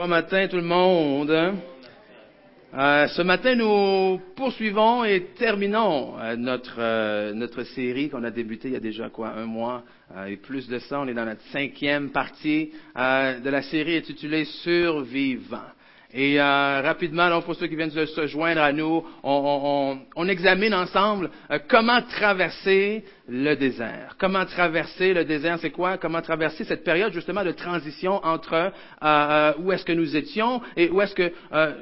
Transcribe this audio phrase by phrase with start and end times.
[0.00, 1.30] Bon matin tout le monde.
[1.30, 8.68] Euh, ce matin, nous poursuivons et terminons euh, notre, euh, notre série qu'on a débutée
[8.68, 9.84] il y a déjà quoi, un mois
[10.26, 11.00] et plus de ça.
[11.00, 15.68] On est dans notre cinquième partie de la série intitulée Survivant.
[16.12, 20.74] Et euh, rapidement, donc, pour ceux qui viennent de se joindre à nous, on, examine
[20.74, 24.16] ensemble euh, comment traverser le désert.
[24.18, 25.98] Comment traverser le désert, c'est quoi?
[25.98, 28.72] Comment traverser cette période justement de transition entre
[29.02, 31.32] euh, où est-ce que nous étions et où est-ce que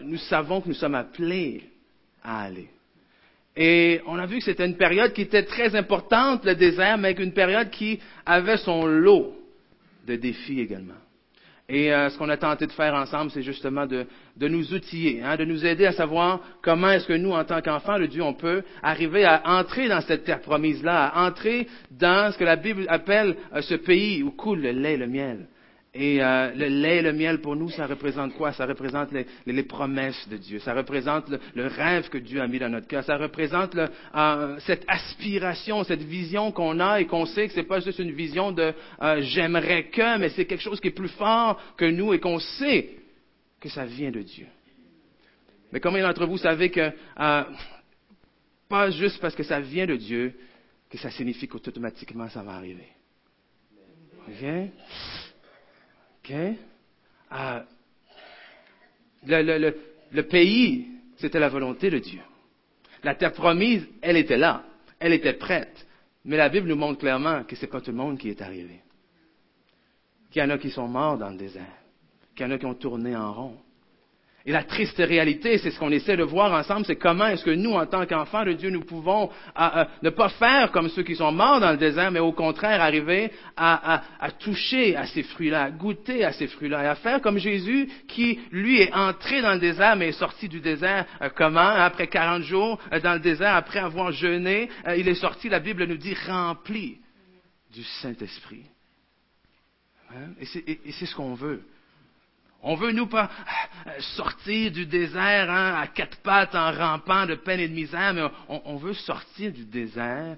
[0.04, 1.62] nous savons que nous sommes appelés
[2.22, 2.68] à aller.
[3.56, 7.12] Et on a vu que c'était une période qui était très importante, le désert, mais
[7.12, 9.34] une période qui avait son lot
[10.06, 10.94] de défis également.
[11.70, 14.06] Et euh, ce qu'on a tenté de faire ensemble, c'est justement de,
[14.40, 17.98] nous outiller, hein, de nous aider à savoir comment est-ce que nous, en tant qu'enfants
[17.98, 22.38] de Dieu, on peut arriver à entrer dans cette terre promise-là, à entrer dans ce
[22.38, 25.46] que la Bible appelle euh, ce pays où coule le lait et le miel.
[26.00, 28.52] Et euh, le lait et le miel, pour nous, ça représente quoi?
[28.52, 30.60] Ça représente les, les, promesses de Dieu.
[30.60, 33.02] Ça représente le, rêve que Dieu a mis dans notre cœur.
[33.02, 37.64] Ça représente le, euh, cette aspiration, cette vision qu'on a et qu'on sait que c'est
[37.64, 41.08] pas juste une vision de euh, j'aimerais que, mais c'est quelque chose qui est plus
[41.08, 42.90] fort que nous et qu'on sait
[43.58, 44.46] que ça vient de Dieu.
[45.72, 47.42] Mais combien d'entre vous savez que euh,
[48.68, 50.32] pas juste parce que ça vient de Dieu
[50.88, 52.86] que ça signifie qu'automatiquement ça va arriver?
[54.28, 54.70] Okay?
[56.30, 57.60] Euh,
[59.26, 62.20] le, pays, c'était la volonté de Dieu.
[63.02, 64.64] La terre promise, elle était là.
[64.98, 65.86] Elle était prête.
[66.24, 68.42] Mais la Bible nous montre clairement que ce n'est pas tout le monde qui est
[68.42, 68.82] arrivé.
[70.30, 71.64] Qu'il y en a qui sont morts dans le désert.
[72.34, 73.56] Qu'il y en a qui ont tourné en rond.
[74.48, 77.50] Et la triste réalité, c'est ce qu'on essaie de voir ensemble, c'est comment est-ce que
[77.50, 79.28] nous, en tant qu'enfants de Dieu, nous pouvons
[80.02, 83.30] ne pas faire comme ceux qui sont morts dans le désert, mais au contraire arriver
[83.58, 84.00] à,
[84.38, 88.40] toucher à ces fruits-là, à goûter à ces fruits-là, et à faire comme Jésus qui,
[88.50, 91.60] lui, est entré dans le désert, mais est sorti du désert euh, comment?
[91.60, 95.60] Après 40 jours euh, dans le désert, après avoir jeûné, euh, il est sorti, la
[95.60, 96.96] Bible nous dit, rempli
[97.70, 98.64] du Saint-Esprit.
[100.10, 100.30] Hein?
[100.40, 101.60] Et c'est ce qu'on veut.
[102.62, 103.30] On veut, nous, pas
[103.86, 108.12] euh, sortir du désert hein, à quatre pattes en rampant de peine et de misère,
[108.14, 110.36] mais on, veut sortir du désert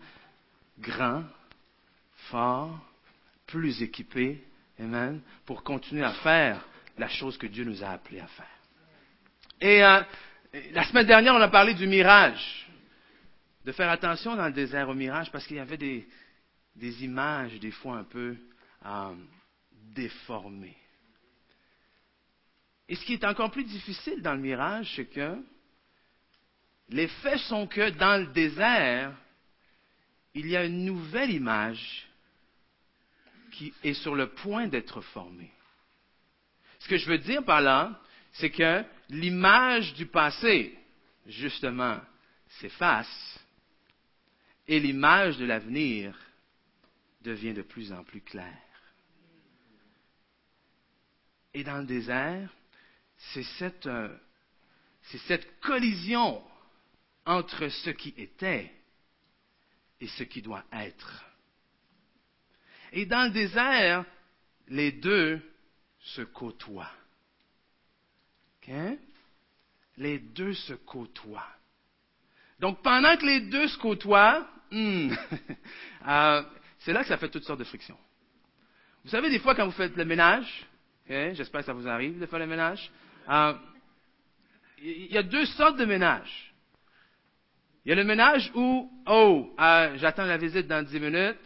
[0.79, 1.25] grand,
[2.31, 2.79] fort,
[3.47, 4.43] plus équipé,
[4.79, 6.65] amen, pour continuer à faire
[6.99, 8.47] la chose que Dieu nous a appelés à faire.
[9.61, 10.03] Et euh,
[10.73, 12.67] la semaine dernière, on a parlé du mirage,
[13.65, 16.07] de faire attention dans le désert au mirage, parce qu'il y avait des,
[17.03, 18.37] images, des fois un peu
[18.85, 19.15] euh,
[19.73, 20.80] déformées.
[22.91, 25.41] Et ce qui est encore plus difficile dans le mirage, c'est que
[26.89, 29.15] les faits sont que dans le désert,
[30.35, 32.09] il y a une nouvelle image
[33.53, 35.53] qui est sur le point d'être formée.
[36.81, 38.01] Ce que je veux dire par là,
[38.33, 40.77] c'est que l'image du passé,
[41.27, 42.01] justement,
[42.59, 43.39] s'efface
[44.67, 46.19] et l'image de l'avenir
[47.23, 48.59] devient de plus en plus claire.
[51.55, 52.51] Et dans le désert,
[53.33, 54.15] c'est cette, euh,
[55.27, 56.43] cette collision
[57.27, 58.73] entre ce qui était
[60.01, 61.25] et ce qui doit être.
[62.93, 64.05] Et dans le désert,
[64.69, 65.41] les deux
[66.01, 66.91] se côtoient.
[69.97, 71.49] Les deux se côtoient.
[72.61, 75.13] Donc pendant que les deux se côtoient, hmm,
[76.07, 76.43] euh,
[76.79, 77.99] c'est là que ça fait toutes sortes de frictions.
[79.05, 80.67] Vous savez, des fois, quand vous faites le ménage,
[81.09, 82.91] j'espère que ça vous arrive de faire le ménage,
[83.29, 83.55] euh,
[84.83, 86.53] il y a deux sortes de ménage.
[87.85, 91.39] Il y a le ménage où, oh, euh, j'attends la visite dans dix minutes,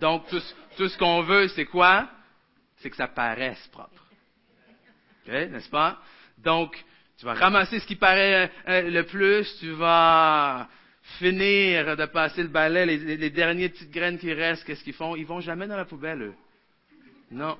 [0.00, 2.08] donc tout, ce qu'on veut, c'est quoi?
[2.78, 4.04] C'est que ça paraisse propre.
[5.26, 5.98] n'est-ce pas?
[6.38, 6.76] Donc,
[7.18, 10.68] tu vas ramasser ce qui paraît euh, le plus, tu vas
[11.18, 15.16] finir de passer le balai, les, les dernières petites graines qui restent, qu'est-ce qu'ils font?
[15.16, 16.34] Ils vont jamais dans la poubelle, eux.
[17.30, 17.56] Non.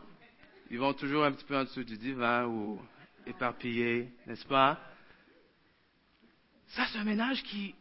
[0.71, 2.81] Ils vont toujours un petit peu en dessous du divan ou
[3.27, 4.81] éparpillé, n'est-ce pas?
[6.69, 7.75] Ça, c'est un ménage qui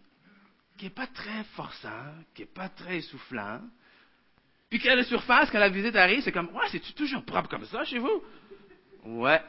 [0.81, 3.61] n'est pas très forçant, qui n'est pas très essoufflant.
[4.69, 7.65] Puis qu'à la surface, quand la visite arrive, c'est comme, ouais, c'est toujours propre comme
[7.65, 8.23] ça chez vous?
[9.05, 9.41] Ouais.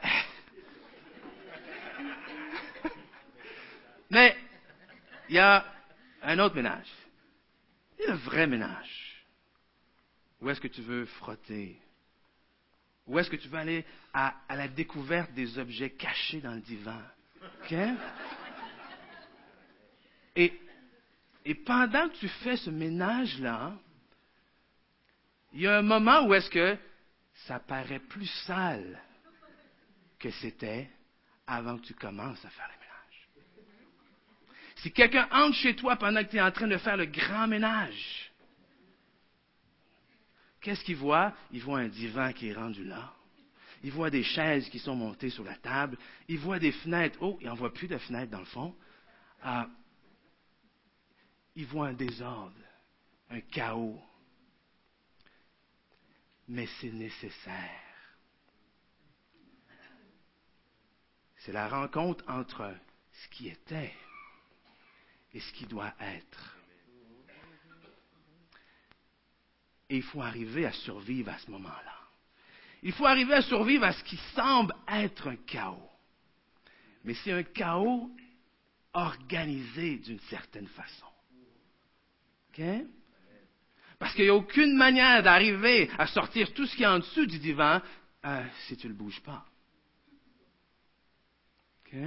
[4.09, 4.37] Mais
[5.29, 5.65] il y a
[6.23, 6.87] un autre ménage.
[7.99, 9.25] Il le vrai ménage.
[10.39, 11.81] Où est-ce que tu veux frotter?
[13.07, 17.01] Où est-ce que tu veux aller à, la découverte des objets cachés dans le divan?
[20.35, 20.53] Et,
[21.45, 23.73] et pendant que tu fais ce ménage-là,
[25.53, 26.77] il y a un moment où est-ce que
[27.45, 29.01] ça paraît plus sale
[30.19, 30.89] que c'était
[31.45, 33.29] avant que tu commences à faire le ménage.
[34.77, 37.47] Si quelqu'un entre chez toi pendant que tu es en train de faire le grand
[37.47, 38.26] ménage,
[40.67, 41.33] qu'est-ce qu'il voit?
[41.51, 43.13] Il voit un divan qui est rendu là.
[43.83, 45.97] Il voit des chaises qui sont montées sur la table.
[46.27, 47.17] Il voit des fenêtres.
[47.21, 48.75] Oh, il n'en voit plus de fenêtres dans le fond.
[49.41, 49.69] Ah,
[51.55, 52.59] il voit un désordre,
[53.29, 53.97] un chaos.
[56.49, 57.81] Mais c'est nécessaire.
[61.37, 62.75] C'est la rencontre entre
[63.13, 63.93] ce qui était
[65.33, 66.56] et ce qui doit être.
[69.89, 71.97] Et il faut arriver à survivre à ce moment-là.
[72.83, 75.89] Il faut arriver à survivre à ce qui semble être un chaos.
[77.03, 78.11] Mais c'est un chaos
[78.93, 81.07] organisé d'une certaine façon.
[82.49, 82.63] OK?
[83.99, 87.25] Parce qu'il n'y a aucune manière d'arriver à sortir tout ce qui est en dessous
[87.25, 87.81] du divan
[88.25, 89.45] euh, si tu ne le bouges pas.
[91.85, 91.97] OK?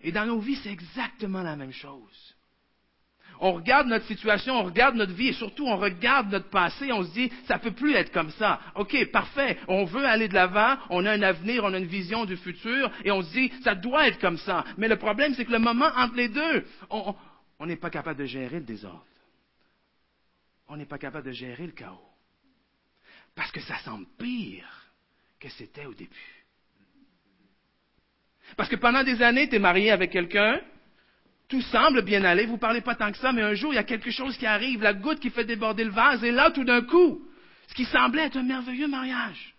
[0.00, 2.35] Et dans nos vies, c'est exactement la même chose.
[3.40, 7.04] On regarde notre situation, on regarde notre vie et surtout on regarde notre passé, on
[7.04, 8.60] se dit, ça peut plus être comme ça.
[8.74, 12.24] OK, parfait, on veut aller de l'avant, on a un avenir, on a une vision
[12.24, 14.64] du futur et on se dit, ça doit être comme ça.
[14.78, 18.26] Mais le problème, c'est que le moment entre les deux, on n'est pas capable de
[18.26, 19.04] gérer le désordre.
[20.68, 22.00] On n'est pas capable de gérer le chaos.
[23.34, 24.66] Parce que ça semble pire
[25.38, 26.44] que c'était au début.
[28.56, 30.60] Parce que pendant des années, tu es marié avec quelqu'un,
[31.48, 33.76] tout semble bien aller, vous ne parlez pas tant que ça, mais un jour, il
[33.76, 36.50] y a quelque chose qui arrive, la goutte qui fait déborder le vase, et là,
[36.50, 37.22] tout d'un coup,
[37.68, 39.54] ce qui semblait être un merveilleux mariage.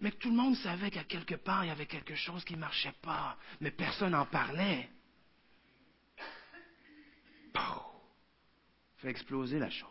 [0.00, 2.60] Mais tout le monde savait qu'à quelque part, il y avait quelque chose qui ne
[2.60, 4.88] marchait pas, mais personne n'en parlait.
[7.54, 7.84] Pouf!
[8.98, 9.88] Fait exploser la chose.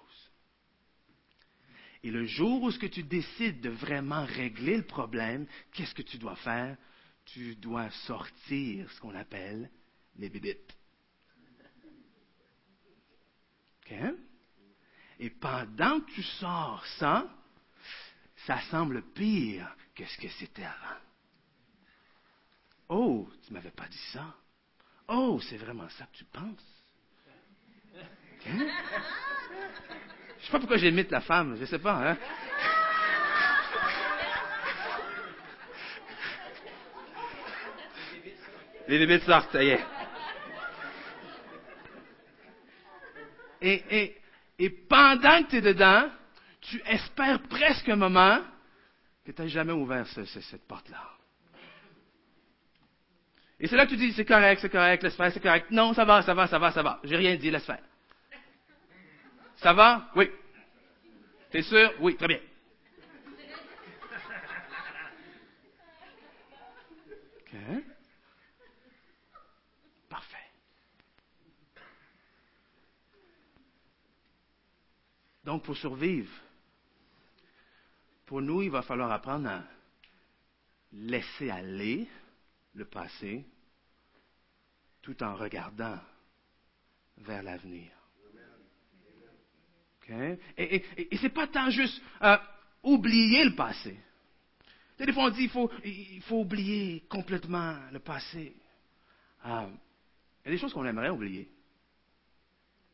[2.03, 6.01] Et le jour où ce que tu décides de vraiment régler le problème, qu'est-ce que
[6.01, 6.75] tu dois faire?
[7.33, 9.69] Tu dois sortir ce qu'on appelle
[10.17, 10.75] les bébites.
[13.85, 13.95] OK?
[15.19, 17.29] Et pendant que tu sors ça,
[18.47, 20.99] ça semble pire que ce que c'était avant.
[22.89, 24.35] Oh, tu ne m'avais pas dit ça.
[25.07, 26.65] Oh, c'est vraiment ça que tu penses.
[28.45, 28.67] Je ne
[30.39, 32.11] sais pas pourquoi j'imite la femme, je ne sais pas.
[32.11, 32.17] Hein?
[38.87, 39.85] Les limites sortent, ça y est.
[43.61, 44.15] Et,
[44.57, 46.09] et, pendant que tu es dedans,
[46.61, 48.41] tu espères presque un moment
[49.25, 51.11] que tu n'as jamais ouvert cette porte-là.
[53.59, 55.69] Et c'est là que tu dis, c'est correct, c'est correct, laisse faire, c'est correct.
[55.69, 56.99] Non, ça va, ça va, ça va, ça va.
[57.03, 57.83] J'ai rien dit, laisse faire.
[59.57, 60.09] Ça va?
[60.15, 60.31] Oui.
[61.51, 61.93] T'es sûr?
[61.99, 62.39] Oui, très bien.
[67.53, 67.90] OK.
[75.43, 76.31] Donc, pour survivre,
[78.25, 79.63] pour nous, il va falloir apprendre à
[80.93, 82.07] laisser aller
[82.75, 83.45] le passé
[85.01, 85.99] tout en regardant
[87.17, 87.91] vers l'avenir.
[90.09, 92.37] Et, et, et, c'est pas tant juste euh,
[92.83, 93.97] oublier le passé.
[94.97, 98.55] Des fois, on dit qu'il faut, oublier complètement le passé.
[99.45, 99.69] Euh,
[100.43, 101.49] il y a des choses qu'on aimerait oublier.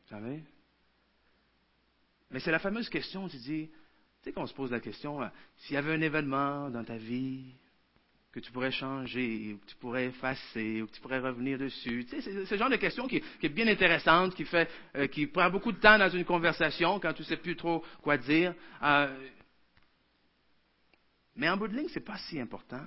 [0.02, 0.42] Vous savez?
[2.30, 5.28] Mais c'est la fameuse question, tu dis, tu sais qu'on se pose la question, euh,
[5.56, 7.54] s'il y avait un événement dans ta vie
[8.32, 12.04] que tu pourrais changer, ou que tu pourrais effacer, ou que tu pourrais revenir dessus.
[12.08, 15.26] Tu sais, c'est ce genre de question qui, est bien intéressante, qui, fait, euh, qui
[15.26, 18.54] prend beaucoup de temps dans une conversation quand tu ne sais plus trop quoi dire.
[18.82, 19.30] Euh,
[21.36, 22.84] mais en bout de ligne, ce n'est pas si important.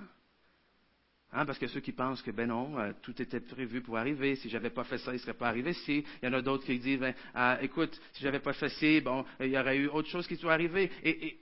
[1.33, 4.35] Hein, parce que ceux qui pensent que, ben non, euh, tout était prévu pour arriver.
[4.35, 6.65] Si j'avais pas fait ça, il serait pas arrivé Si, Il y en a d'autres
[6.65, 9.87] qui disent, ben, euh, écoute, si j'avais pas fait ça, bon, il y aurait eu
[9.87, 10.91] autre chose qui soit arrivé.
[11.03, 11.39] Et,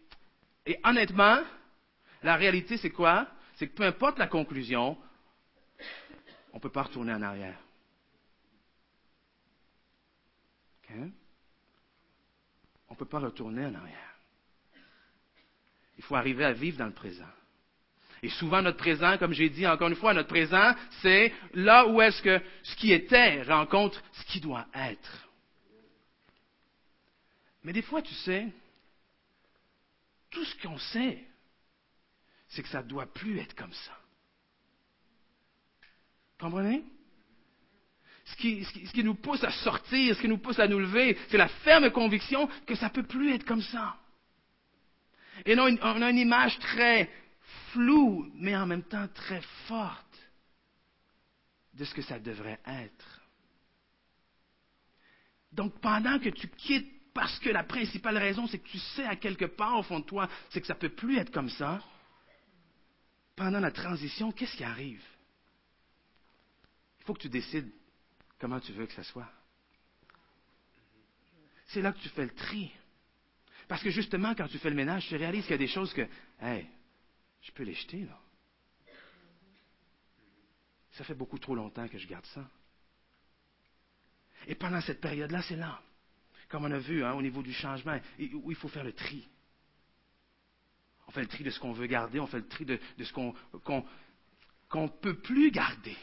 [0.68, 1.40] et honnêtement,
[2.22, 3.28] la réalité, c'est quoi?
[3.56, 4.96] C'est que peu importe la conclusion,
[6.54, 7.58] on ne peut pas retourner en arrière.
[12.88, 14.16] On ne peut pas retourner en arrière.
[15.98, 17.26] Il faut arriver à vivre dans le présent.
[18.22, 22.02] Et souvent, notre présent, comme j'ai dit encore une fois, notre présent, c'est là où
[22.02, 25.30] est-ce que ce qui était rencontre ce qui doit être.
[27.64, 28.48] Mais des fois, tu sais,
[30.32, 31.24] tout ce qu'on sait,
[32.50, 33.98] c'est que ça ne doit plus être comme ça.
[36.40, 36.84] Comprenez?
[38.26, 41.18] Ce qui, ce qui, nous pousse à sortir, ce qui nous pousse à nous lever,
[41.30, 43.98] c'est la ferme conviction que ça ne peut plus être comme ça.
[45.46, 47.10] Et non, on a une image très
[47.74, 50.20] floue, mais en même temps très forte
[51.74, 53.22] de ce que ça devrait être.
[55.52, 59.16] Donc pendant que tu quittes, parce que la principale raison, c'est que tu sais à
[59.16, 61.82] quelque part au fond de toi, c'est que ça ne peut plus être comme ça,
[63.36, 65.04] pendant la transition, qu'est-ce qui arrive?
[67.00, 67.72] Il faut que tu décides
[68.38, 69.32] comment tu veux que ça soit.
[71.68, 72.72] C'est là que tu fais le tri.
[73.68, 75.94] Parce que justement, quand tu fais le ménage, tu réalises qu'il y a des choses
[75.94, 76.08] que,
[77.42, 78.20] je peux les jeter, là.
[80.92, 82.46] Ça fait beaucoup trop longtemps que je garde ça.
[84.48, 85.82] Et pendant cette période-là, c'est là,
[86.50, 87.98] comme on a vu hein, au niveau du changement,
[88.34, 89.28] où il faut faire le tri.
[91.08, 93.14] On fait le tri de ce qu'on veut garder, on fait le tri de, ce
[93.14, 93.34] qu'on
[94.76, 95.98] ne peut plus garder.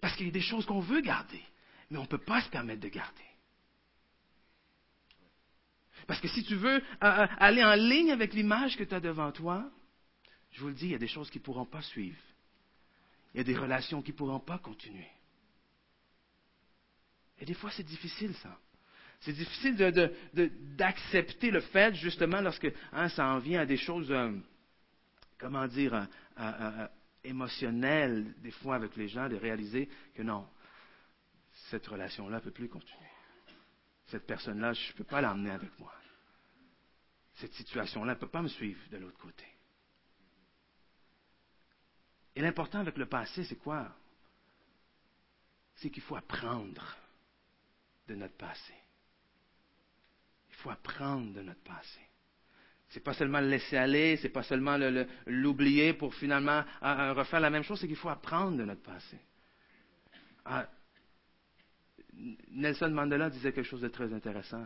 [0.00, 1.42] Parce qu'il y a des choses qu'on veut garder,
[1.90, 3.24] mais on ne peut pas se permettre de garder.
[6.06, 9.00] Parce que si tu veux euh, euh, aller en ligne avec l'image que tu as
[9.00, 9.70] devant toi,
[10.56, 12.16] je vous le dis, il y a des choses qui ne pourront pas suivre.
[13.34, 15.06] Il y a des relations qui ne pourront pas continuer.
[17.38, 18.58] Et des fois, c'est difficile, ça.
[19.20, 19.76] C'est difficile
[20.78, 24.32] d'accepter le fait, justement, lorsque hein, ça en vient à des choses, euh,
[25.36, 26.08] comment dire,
[27.22, 30.48] émotionnelles, des fois avec les gens, de réaliser que non,
[31.68, 33.10] cette relation-là ne peut plus continuer.
[34.06, 35.92] Cette personne-là, je ne peux pas l'emmener avec moi.
[37.34, 39.44] Cette situation-là ne peut pas me suivre de l'autre côté.
[42.36, 43.90] Et l'important avec le passé, c'est quoi?
[45.76, 46.96] C'est qu'il faut apprendre
[48.06, 48.74] de notre passé.
[50.50, 52.00] Il faut apprendre de notre passé.
[52.90, 54.78] C'est pas seulement le laisser aller, c'est pas seulement
[55.26, 59.18] l'oublier pour finalement refaire la même chose, c'est qu'il faut apprendre de notre passé.
[60.44, 60.68] Ah,
[62.50, 64.64] Nelson Mandela disait quelque chose de très intéressant.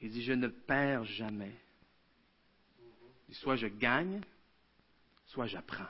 [0.00, 1.54] Il dit, je ne perds jamais.
[3.30, 4.20] soit je gagne,
[5.26, 5.86] soit j'apprends.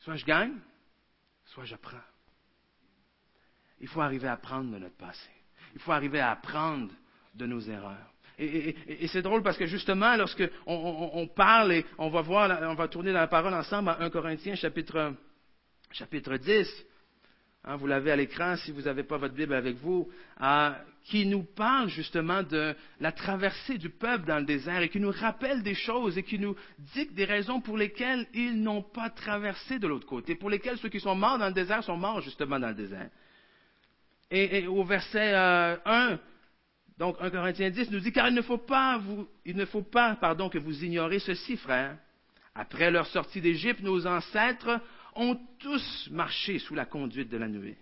[0.00, 0.54] Soit je gagne,
[1.46, 1.96] soit j'apprends.
[3.80, 5.30] Il faut arriver à apprendre de notre passé.
[5.74, 6.92] Il faut arriver à apprendre
[7.34, 8.12] de nos erreurs.
[8.38, 12.88] Et, c'est drôle parce que justement, lorsque on, parle et on va voir, on va
[12.88, 15.14] tourner dans la parole ensemble à 1 Corinthiens chapitre,
[15.92, 16.86] chapitre 10,
[17.64, 20.08] hein, vous l'avez à l'écran si vous n'avez pas votre Bible avec vous,
[21.04, 25.10] qui nous parle justement de la traversée du peuple dans le désert et qui nous
[25.10, 29.78] rappelle des choses et qui nous dit des raisons pour lesquelles ils n'ont pas traversé
[29.78, 32.58] de l'autre côté, pour lesquelles ceux qui sont morts dans le désert sont morts justement
[32.58, 33.08] dans le désert.
[34.30, 35.38] Et, au verset 1,
[35.86, 36.16] euh,
[36.98, 41.18] donc 1 Corinthiens 10 nous dit, car il ne faut pas, pardon, que vous ignorez
[41.18, 41.96] ceci, frère.
[42.54, 44.80] Après leur sortie d'Égypte, nos ancêtres
[45.20, 47.76] ont tous marché sous la conduite de la nuée.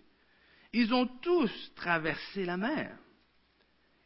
[0.72, 2.96] Ils ont tous traversé la mer.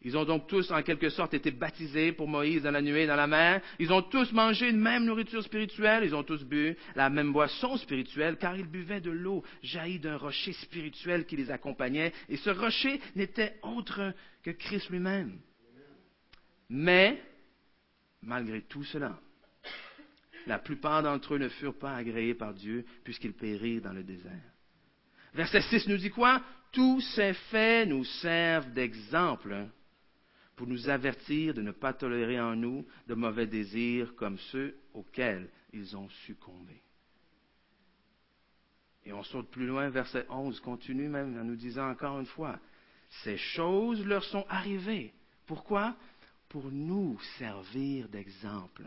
[0.05, 3.17] Ils ont donc tous, en quelque sorte, été baptisés pour Moïse dans la nuée dans
[3.17, 3.63] la mer.
[3.79, 6.05] Ils ont tous mangé une même nourriture spirituelle.
[6.05, 10.17] Ils ont tous bu la même boisson spirituelle, car ils buvaient de l'eau jaillie d'un
[10.17, 12.13] rocher spirituel qui les accompagnait.
[12.29, 14.13] Et ce rocher n'était autre
[14.43, 15.39] que Christ lui-même.
[16.69, 17.23] Mais,
[18.23, 19.21] malgré tout cela,
[20.47, 24.53] la plupart d'entre eux ne furent pas agréés par Dieu, puisqu'ils périrent dans le désert.
[25.35, 26.43] Verset 6 nous dit quoi?
[26.73, 29.67] Tous ces faits nous servent d'exemple
[30.57, 35.49] pour nous avertir de ne pas tolérer en nous de mauvais désirs comme ceux auxquels
[35.73, 36.83] ils ont succombé.
[39.05, 42.59] Et on saute plus loin, verset 11 continue même en nous disant encore une fois,
[43.25, 45.13] ces choses leur sont arrivées.
[45.47, 45.97] Pourquoi?
[46.49, 48.85] Pour nous servir d'exemple.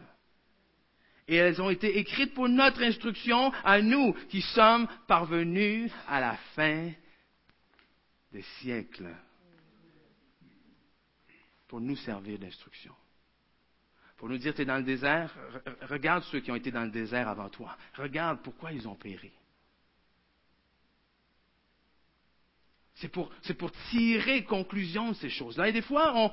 [1.27, 6.37] Et elles ont été écrites pour notre instruction à nous qui sommes parvenus à la
[6.55, 6.91] fin
[8.31, 9.09] des siècles
[11.67, 12.93] pour nous servir d'instruction.
[14.17, 15.35] Pour nous dire, tu es dans le désert,
[15.81, 17.75] regarde ceux qui ont été dans le désert avant toi.
[17.95, 19.31] Regarde pourquoi ils ont péri.
[22.95, 25.67] C'est pour, pour, tirer conclusion de ces choses-là.
[25.67, 26.31] Et des fois, on,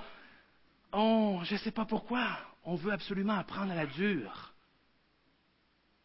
[0.93, 4.52] on je ne sais pas pourquoi, on veut absolument apprendre à la dure.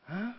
[0.09, 0.33] Hein?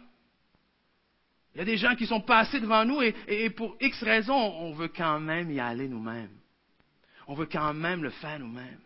[1.54, 4.72] Il y a des gens qui sont passés devant nous et, pour X raisons, on
[4.72, 6.37] veut quand même y aller nous-mêmes.
[7.26, 8.80] On veut quand même le faire nous-mêmes.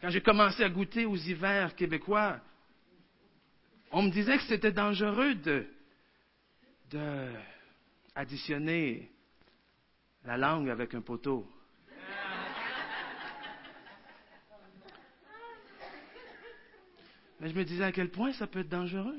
[0.00, 2.40] Quand j'ai commencé à goûter aux hivers québécois,
[3.90, 5.66] on me disait que c'était dangereux de,
[6.90, 7.28] de
[8.14, 9.10] additionner
[10.24, 11.46] la langue avec un poteau.
[17.40, 19.18] Mais je me disais à quel point ça peut être dangereux.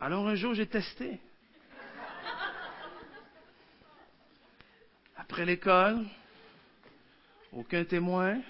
[0.00, 1.20] Alors un jour, j'ai testé.
[5.28, 6.06] après l'école.
[7.52, 8.40] Aucun témoin.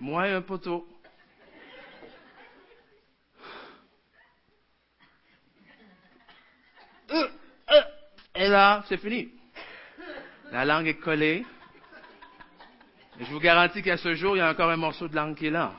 [0.00, 0.88] Moi et un poteau.
[7.10, 7.28] Euh,
[7.70, 7.82] euh,
[8.34, 9.30] et là, c'est fini.
[10.50, 11.44] La langue est collée.
[13.20, 15.46] Je vous garantis qu'à ce jour, il y a encore un morceau de langue qui
[15.46, 15.72] est là.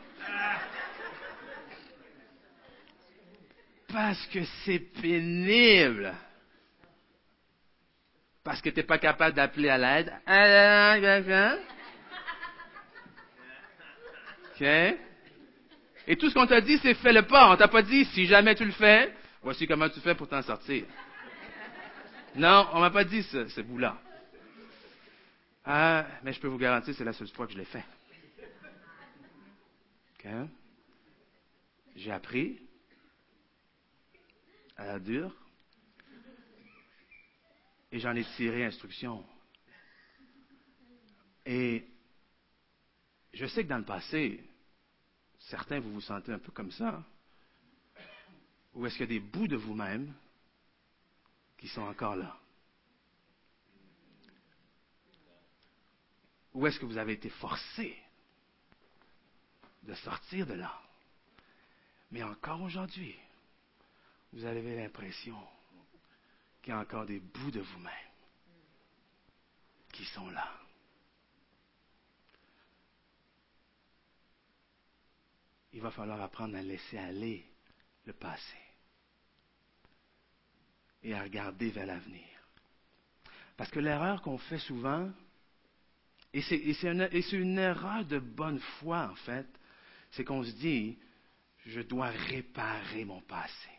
[3.92, 6.14] Parce que c'est pénible.
[8.44, 10.14] Parce que tu n'es pas capable d'appeler à l'aide.
[14.52, 14.68] OK?
[16.06, 17.52] Et tout ce qu'on t'a dit, c'est fais le pas.
[17.52, 20.42] On t'a pas dit, si jamais tu le fais, voici comment tu fais pour t'en
[20.42, 20.86] sortir.
[22.36, 23.98] Non, on m'a pas dit ce, ce bout-là.
[25.66, 27.86] Ah, mais je peux vous garantir, c'est la seule fois que je l'ai fait.
[31.96, 32.62] J'ai appris
[34.78, 35.36] à la dure
[37.92, 39.26] et j'en ai tiré instruction.
[41.46, 41.86] Et
[43.34, 44.44] je sais que dans le passé,
[45.40, 47.04] certains, vous vous sentez un peu comme ça.
[48.74, 50.14] Ou est-ce qu'il y a des bouts de vous-même
[51.58, 52.40] qui sont encore là?
[56.54, 57.98] Ou est-ce que vous avez été forcé
[59.84, 60.80] de sortir de là?
[62.12, 63.18] Mais encore aujourd'hui,
[64.32, 65.38] vous avez l'impression
[66.62, 67.92] qu'il y a encore des bouts de vous-même
[69.92, 70.52] qui sont là.
[75.74, 77.46] Il va falloir apprendre à laisser aller
[78.06, 78.58] le passé
[81.02, 82.28] et à regarder vers l'avenir.
[83.58, 85.12] Parce que l'erreur qu'on fait souvent,
[86.34, 89.48] et c'est une, erreur de bonne foi en fait,
[90.12, 90.98] c'est qu'on se dit,
[91.66, 93.70] je dois réparer mon passé.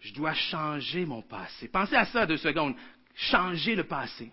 [0.00, 1.68] Je dois changer mon passé.
[1.68, 2.74] Pensez à ça deux secondes.
[3.14, 4.32] Changer le passé.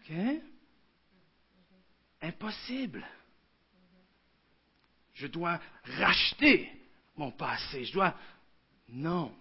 [0.00, 0.16] OK?
[2.20, 3.06] Impossible.
[5.14, 6.70] Je dois racheter
[7.16, 7.84] mon passé.
[7.84, 8.14] Je dois.
[8.88, 9.34] Non.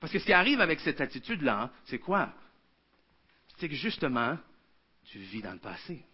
[0.00, 2.32] Parce que ce qui arrive avec cette attitude-là, c'est quoi?
[3.58, 4.36] C'est que justement,
[5.06, 6.04] tu vis dans le passé.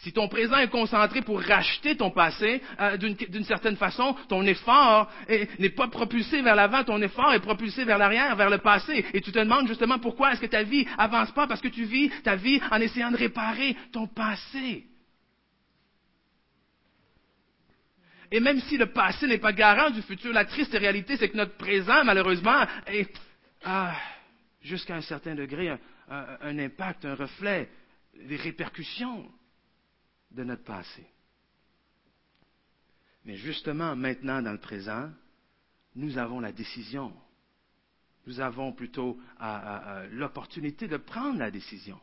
[0.00, 5.10] Si ton présent est concentré pour racheter ton passé, euh, d'une certaine façon, ton effort
[5.58, 9.04] n'est pas propulsé vers l'avant, ton effort est propulsé vers l'arrière, vers le passé.
[9.12, 11.84] Et tu te demandes justement pourquoi est-ce que ta vie avance pas, parce que tu
[11.84, 14.84] vis ta vie en essayant de réparer ton passé.
[18.30, 21.36] Et même si le passé n'est pas garant du futur, la triste réalité, c'est que
[21.36, 23.10] notre présent, malheureusement, est,
[23.64, 23.96] ah,
[24.60, 25.70] jusqu'à un certain degré,
[26.08, 27.70] un impact, un reflet,
[28.14, 29.30] des répercussions
[30.30, 31.06] de notre passé.
[33.24, 35.10] Mais justement, maintenant, dans le présent,
[35.94, 37.12] nous avons la décision.
[38.26, 39.18] Nous avons plutôt
[40.10, 41.98] l'opportunité de prendre la décision.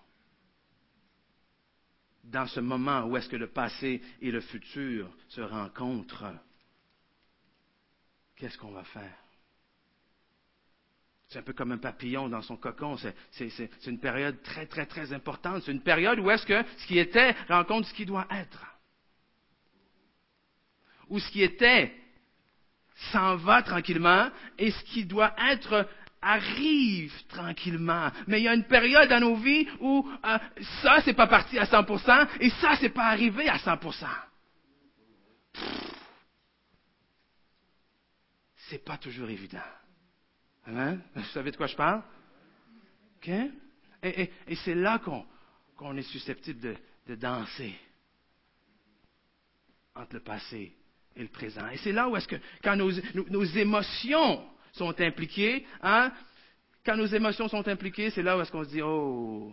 [2.35, 6.33] Dans ce moment où est-ce que le passé et le futur se rencontrent,
[8.35, 9.15] qu'est-ce qu'on va faire?
[11.29, 12.97] C'est un peu comme un papillon dans son cocon.
[13.31, 15.63] C'est une période très, très, très importante.
[15.63, 18.65] C'est une période où est-ce que ce qui était rencontre ce qui doit être.
[21.07, 21.95] Où ce qui était
[23.13, 25.87] s'en va tranquillement et ce qui doit être
[26.25, 28.11] arrive tranquillement.
[28.27, 30.37] Mais il y a une période dans nos vies où euh,
[30.81, 34.05] ça, c'est pas parti à 100% et ça, c'est pas arrivé à 100%.
[38.69, 39.59] C'est pas toujours évident.
[40.65, 41.01] Amen?
[41.13, 42.01] Vous savez de quoi je parle?
[44.03, 44.29] Et,
[44.63, 44.99] c'est là
[45.77, 47.75] qu'on est susceptible de, danser
[49.95, 50.75] entre le passé
[51.15, 51.67] et le présent.
[51.69, 54.43] Et c'est là où est-ce que, quand nos, émotions
[54.75, 56.11] sont impliquées, hein,
[56.85, 59.51] quand nos émotions sont impliquées, c'est là où est-ce qu'on se dit, oh,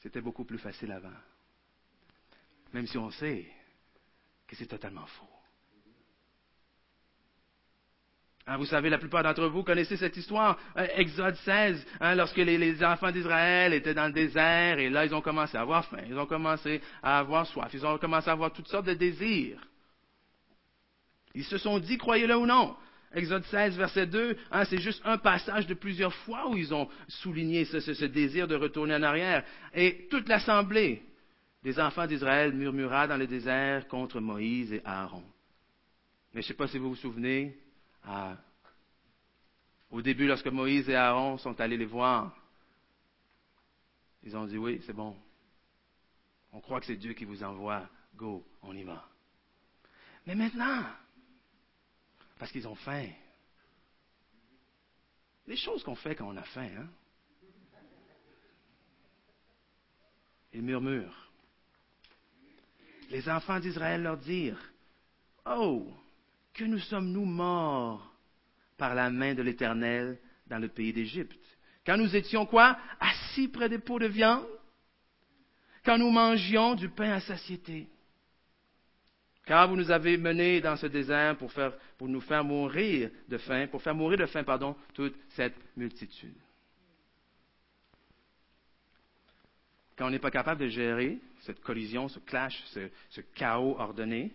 [0.00, 1.08] c'était beaucoup plus facile avant.
[2.72, 3.46] Même si on sait
[4.48, 5.26] que c'est totalement faux.
[8.46, 12.38] Hein, vous savez, la plupart d'entre vous connaissez cette histoire, euh, Exode 16, hein, lorsque
[12.38, 16.02] les, enfants d'Israël étaient dans le désert, et là, ils ont commencé à avoir faim,
[16.08, 19.60] ils ont commencé à avoir soif, ils ont commencé à avoir toutes sortes de désirs.
[21.34, 22.76] Ils se sont dit, croyez-le ou non,
[23.14, 26.88] Exode 16, verset 2, hein, c'est juste un passage de plusieurs fois où ils ont
[27.08, 29.44] souligné ce, désir de retourner en arrière.
[29.74, 31.02] Et toute l'assemblée
[31.62, 35.22] des enfants d'Israël murmura dans le désert contre Moïse et Aaron.
[36.32, 37.56] Mais je ne sais pas si vous vous souvenez,
[39.90, 42.34] au début, lorsque Moïse et Aaron sont allés les voir,
[44.22, 45.16] ils ont dit oui, c'est bon.
[46.52, 47.88] On croit que c'est Dieu qui vous envoie.
[48.16, 49.04] Go, on y va.
[50.26, 50.82] Mais maintenant,
[52.42, 53.06] parce qu'ils ont faim,
[55.46, 56.88] les choses qu'on fait quand on a faim, hein?
[60.52, 61.30] Ils murmurent.
[63.10, 64.58] Les enfants d'Israël leur dirent,
[65.46, 65.86] Oh,
[66.52, 68.12] que nous sommes-nous morts
[68.76, 71.38] par la main de l'Éternel dans le pays d'Égypte?
[71.86, 72.76] Quand nous étions quoi?
[72.98, 74.48] Assis près des pots de viande?
[75.84, 77.86] Quand nous mangions du pain à satiété?
[79.52, 83.36] Car vous nous avez menés dans ce désert pour, faire, pour nous faire mourir de
[83.36, 86.34] faim, pour faire mourir de faim, pardon, toute cette multitude.
[89.94, 92.64] Quand on n'est pas capable de gérer cette collision, ce clash,
[93.10, 94.32] ce, chaos ordonné,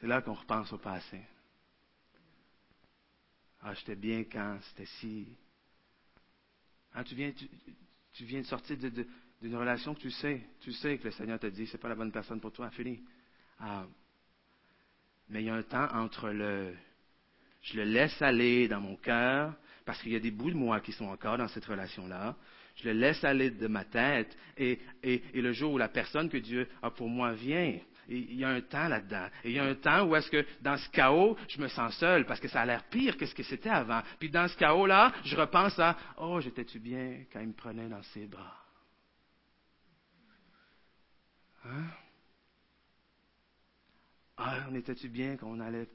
[0.00, 1.20] c'est là qu'on repense au passé.
[3.60, 5.26] Ah, j'étais bien quand c'était si.
[6.94, 7.32] Ah, tu, viens,
[8.12, 8.76] tu, viens de sortir
[9.42, 11.96] d'une relation que tu sais, tu sais que le Seigneur t'a dit, c'est pas la
[11.96, 13.02] bonne personne pour toi, fini.
[13.58, 13.84] Ah,
[15.28, 16.72] mais il y a un temps entre le,
[17.62, 20.80] je le laisse aller dans mon cœur, parce qu'il y a des bouts de moi
[20.80, 22.36] qui sont encore dans cette relation-là.
[22.76, 26.28] Je le laisse aller de ma tête, et, et, et le jour où la personne
[26.28, 27.78] que Dieu a pour moi vient,
[28.08, 29.26] il y a un temps là-dedans.
[29.44, 31.96] Et il y a un temps où est-ce que dans ce chaos, je me sens
[31.98, 34.02] seul parce que ça a l'air pire que ce que c'était avant.
[34.18, 38.02] Puis dans ce chaos-là, je repense à Oh, j'étais-tu bien quand il me prenait dans
[38.02, 38.61] ses bras?
[41.64, 41.84] Hein?
[44.36, 45.88] Ah, on était-tu bien quand on allait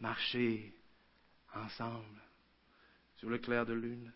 [0.00, 0.74] marcher
[1.54, 2.20] ensemble
[3.16, 4.12] sur le clair de lune?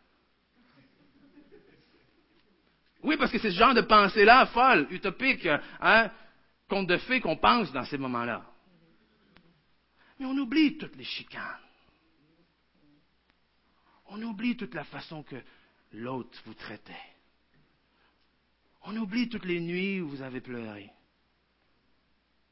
[3.02, 5.48] Oui, parce que c'est ce genre de pensée-là, folle, utopique,
[5.80, 6.10] hein,
[6.68, 8.44] conte de fées qu'on pense dans ces moments-là.
[10.18, 11.58] Mais on oublie toutes les chicanes.
[14.08, 15.36] On oublie toute la façon que
[15.92, 16.92] l'autre vous traitait.
[18.82, 20.90] On oublie toutes les nuits où vous avez pleuré.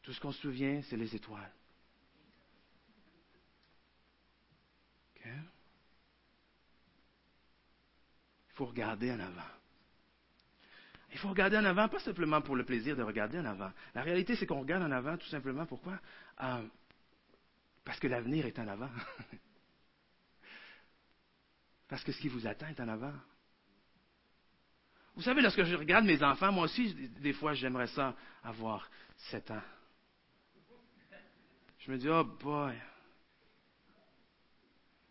[0.02, 1.52] Tout ce qu'on se souvient, c'est les étoiles.
[5.24, 5.30] Il
[8.54, 9.42] faut regarder en avant.
[11.12, 13.70] Il faut regarder en avant, pas simplement pour le plaisir de regarder en avant.
[13.94, 15.98] La réalité, c'est qu'on regarde en avant tout simplement pourquoi?
[16.42, 16.66] Euh,
[17.84, 18.90] Parce que l'avenir est en avant.
[21.88, 23.14] Parce que ce qui vous attend est en avant.
[25.18, 29.50] Vous savez, lorsque je regarde mes enfants, moi aussi, des fois, j'aimerais ça avoir sept
[29.50, 29.62] ans.
[31.80, 32.72] Je me dis, oh boy,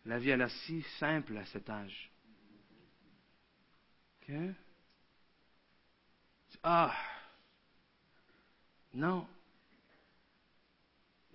[0.06, 2.10] la vie, elle est si simple à cet âge.
[4.22, 4.34] OK?
[6.62, 6.96] Ah,
[8.94, 9.28] non.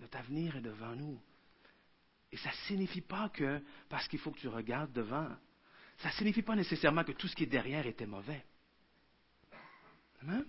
[0.00, 1.22] Notre avenir est devant nous.
[2.32, 5.28] Et ça ne signifie pas que, parce qu'il faut que tu regardes devant,
[5.98, 8.44] ça ne signifie pas nécessairement que tout ce qui est derrière était mauvais.
[10.24, 10.44] Amen?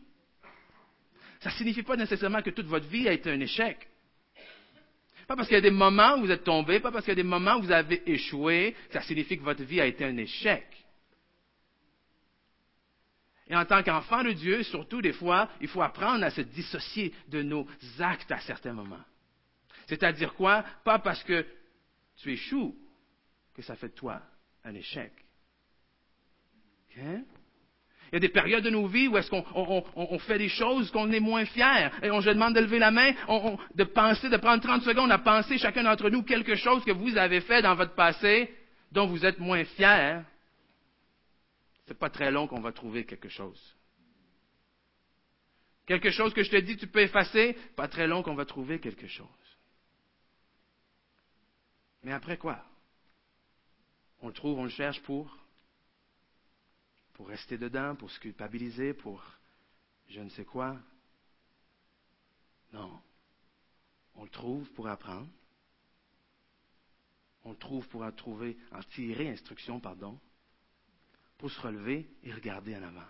[1.40, 3.88] Ça ne signifie pas nécessairement que toute votre vie a été un échec.
[5.28, 7.20] Pas parce qu'il y a des moments où vous êtes tombé, pas parce qu'il y
[7.20, 10.18] a des moments où vous avez échoué, ça signifie que votre vie a été un
[10.18, 10.66] échec.
[13.48, 17.14] Et en tant qu'enfant de Dieu, surtout des fois, il faut apprendre à se dissocier
[17.28, 17.68] de nos
[18.00, 19.04] actes à certains moments.
[19.88, 20.64] C'est-à-dire quoi?
[20.84, 21.46] Pas parce que
[22.18, 22.76] tu échoues
[23.54, 24.22] que ça fait de toi
[24.64, 25.12] un échec.
[26.98, 27.26] Il
[28.16, 31.20] y a des périodes de nos vies où est-ce qu'on fait des choses qu'on est
[31.20, 31.90] moins fiers.
[32.02, 33.12] Et on, je demande de lever la main,
[33.76, 37.18] de penser, de prendre 30 secondes à penser chacun d'entre nous quelque chose que vous
[37.18, 38.54] avez fait dans votre passé
[38.92, 40.22] dont vous êtes moins fiers
[41.88, 43.76] c'est pas très long qu'on va trouver quelque chose.
[45.86, 48.80] Quelque chose que je te dis, tu peux effacer, pas très long qu'on va trouver
[48.80, 49.28] quelque chose.
[52.02, 52.64] Mais après quoi?
[54.22, 55.45] On le trouve, on le cherche pour
[57.16, 59.24] pour rester dedans, pour se culpabiliser, pour
[60.08, 60.78] je ne sais quoi.
[62.72, 63.02] Non.
[64.16, 65.28] On le trouve pour apprendre.
[67.44, 70.20] On le trouve pour en trouver, en tirer instruction, pardon
[71.38, 73.08] pour se relever et regarder en avant.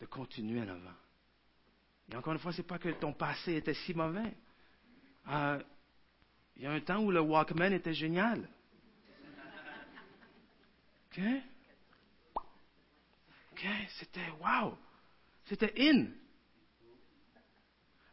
[0.00, 0.96] De continuer en avant.
[2.10, 4.34] Et encore une fois, ce n'est pas que ton passé était si mauvais.
[5.28, 5.62] Euh,
[6.56, 8.48] il y a un temps où le Walkman était génial.
[11.06, 11.20] OK?
[13.98, 14.76] C'était wow!
[15.46, 16.06] C'était in.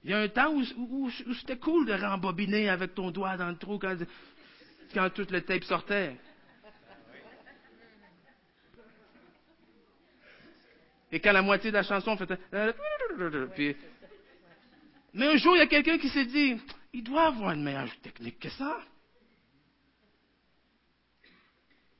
[0.03, 3.57] Il y a un temps où, c'était cool de rembobiner avec ton doigt dans le
[3.57, 3.97] trou quand,
[4.93, 6.17] quand toute le tape sortait.
[11.11, 12.31] Et quand la moitié de la chanson fait...
[15.13, 16.57] Mais un jour, il y a quelqu'un qui s'est dit,
[16.93, 18.79] il doit avoir une meilleure technique que ça.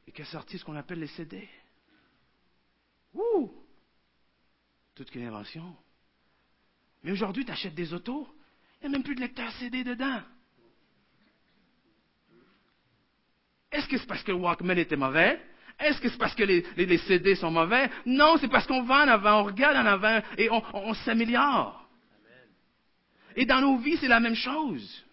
[0.07, 1.47] Et qui a sorti ce qu'on appelle les CD.
[3.17, 3.51] Ouh!
[4.95, 5.75] Toute une invention.
[7.03, 8.27] Mais aujourd'hui, tu achètes des autos,
[8.81, 10.21] il n'y a même plus de lecteur CD dedans.
[13.71, 15.41] Est-ce que c'est parce que le Walkman était mauvais?
[15.79, 17.89] Est-ce que c'est parce que les, les, CD sont mauvais?
[18.05, 21.87] Non, c'est parce qu'on va en avant, on regarde en avant et on s'améliore.
[23.35, 25.05] Et dans nos vies, c'est la même chose.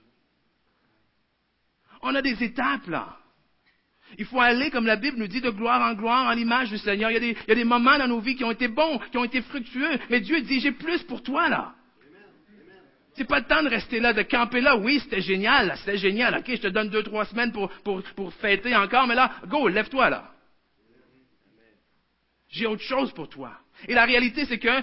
[2.00, 3.18] On a des étapes là.
[4.18, 6.78] Il faut aller, comme la Bible nous dit, de gloire en gloire, en l'image du
[6.78, 7.10] Seigneur.
[7.10, 8.68] Il y, a des, il y, a des, moments dans nos vies qui ont été
[8.68, 11.74] bons, qui ont été fructueux, mais Dieu dit, j'ai plus pour toi là.
[13.16, 14.76] C'est pas le temps de rester là, de camper là.
[14.76, 16.38] Oui, c'était génial, c'était génial.
[16.38, 19.68] Ok, je te donne deux, trois semaines pour, pour, pour fêter encore, mais là, go,
[19.68, 20.30] lève-toi là.
[22.48, 23.52] J'ai autre chose pour toi.
[23.88, 24.82] Et la réalité, c'est que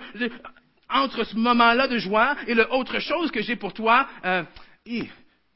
[0.90, 4.44] entre ce moment-là de joie et l'autre chose que j'ai pour toi, euh,
[4.86, 5.10] il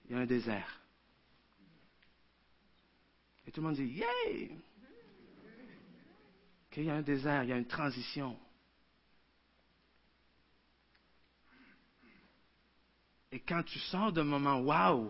[0.10, 0.82] y a un désert.
[3.56, 4.52] Tout le monde dit, yay!
[6.76, 8.38] il y a un désert, il y a une transition.
[13.32, 15.10] Et quand tu sors d'un moment wow,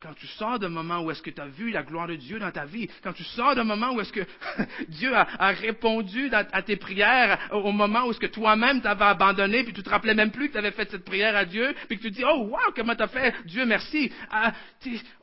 [0.00, 2.38] quand tu sors d'un moment où est-ce que tu as vu la gloire de Dieu
[2.38, 4.26] dans ta vie, quand tu sors d'un moment où est-ce que
[4.88, 9.74] Dieu a, répondu à tes prières, au moment où est-ce que toi-même t'avais abandonné, puis
[9.74, 12.02] tu te rappelais même plus que tu avais fait cette prière à Dieu, puis que
[12.02, 14.10] tu dis, oh wow, comment tu as fait, Dieu merci.
[14.30, 14.54] Ah,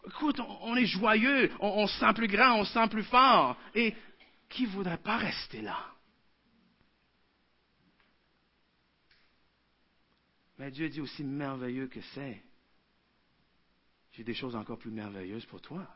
[0.05, 3.57] écoute, on, est joyeux, on, on se sent plus grand, on se sent plus fort.
[3.73, 3.95] Et
[4.49, 5.77] qui voudrait pas rester là?
[10.59, 12.41] Mais Dieu dit aussi merveilleux que c'est
[14.17, 15.87] j'ai des choses encore plus merveilleuses pour toi.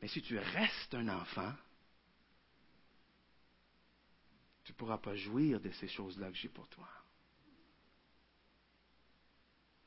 [0.00, 1.52] Mais si tu restes un enfant,
[4.62, 6.88] tu ne pourras pas jouir de ces choses-là que j'ai pour toi.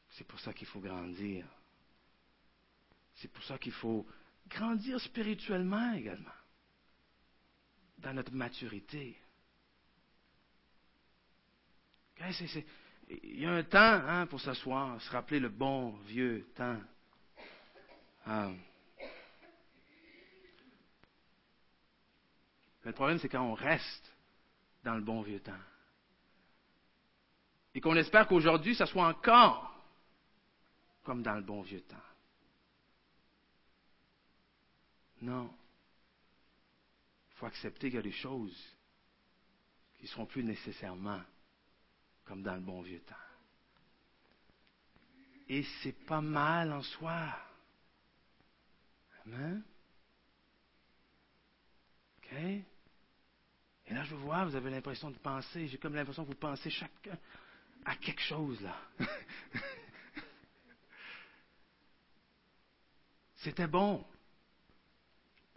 [0.10, 1.48] C'est pour ça qu'il faut grandir.
[3.16, 4.06] C'est pour ça qu'il faut
[4.50, 6.36] grandir spirituellement également,
[8.00, 9.18] dans notre maturité.
[13.24, 16.80] Il y a un temps hein, pour s'asseoir, se rappeler le bon vieux temps.
[18.26, 18.52] Ah.
[22.84, 24.16] Mais le problème, c'est quand on reste
[24.84, 25.52] dans le bon vieux temps.
[27.74, 29.68] Et qu'on espère qu'aujourd'hui, ça soit encore
[31.04, 31.98] comme dans le bon vieux temps.
[35.22, 35.54] Non.
[37.32, 38.58] Il faut accepter qu'il y a des choses
[39.98, 41.22] qui ne seront plus nécessairement
[42.32, 43.14] comme dans le bon vieux temps.
[45.50, 47.38] Et c'est pas mal en soi.
[49.26, 49.62] Amen.
[52.20, 52.32] OK?
[52.32, 52.64] Et
[53.90, 57.18] là, je vois, vous avez l'impression de penser, j'ai comme l'impression que vous pensez chacun
[57.84, 58.78] à quelque chose là.
[63.36, 64.06] C'était bon,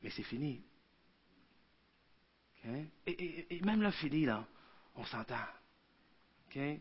[0.03, 0.61] mais c'est fini.
[2.65, 2.71] OK?
[3.07, 4.45] Et, et, même là, fini, là,
[4.97, 5.47] on s'entend.
[6.55, 6.77] Ce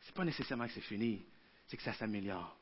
[0.00, 1.22] C'est pas nécessairement que c'est fini,
[1.66, 2.58] c'est que ça s'améliore.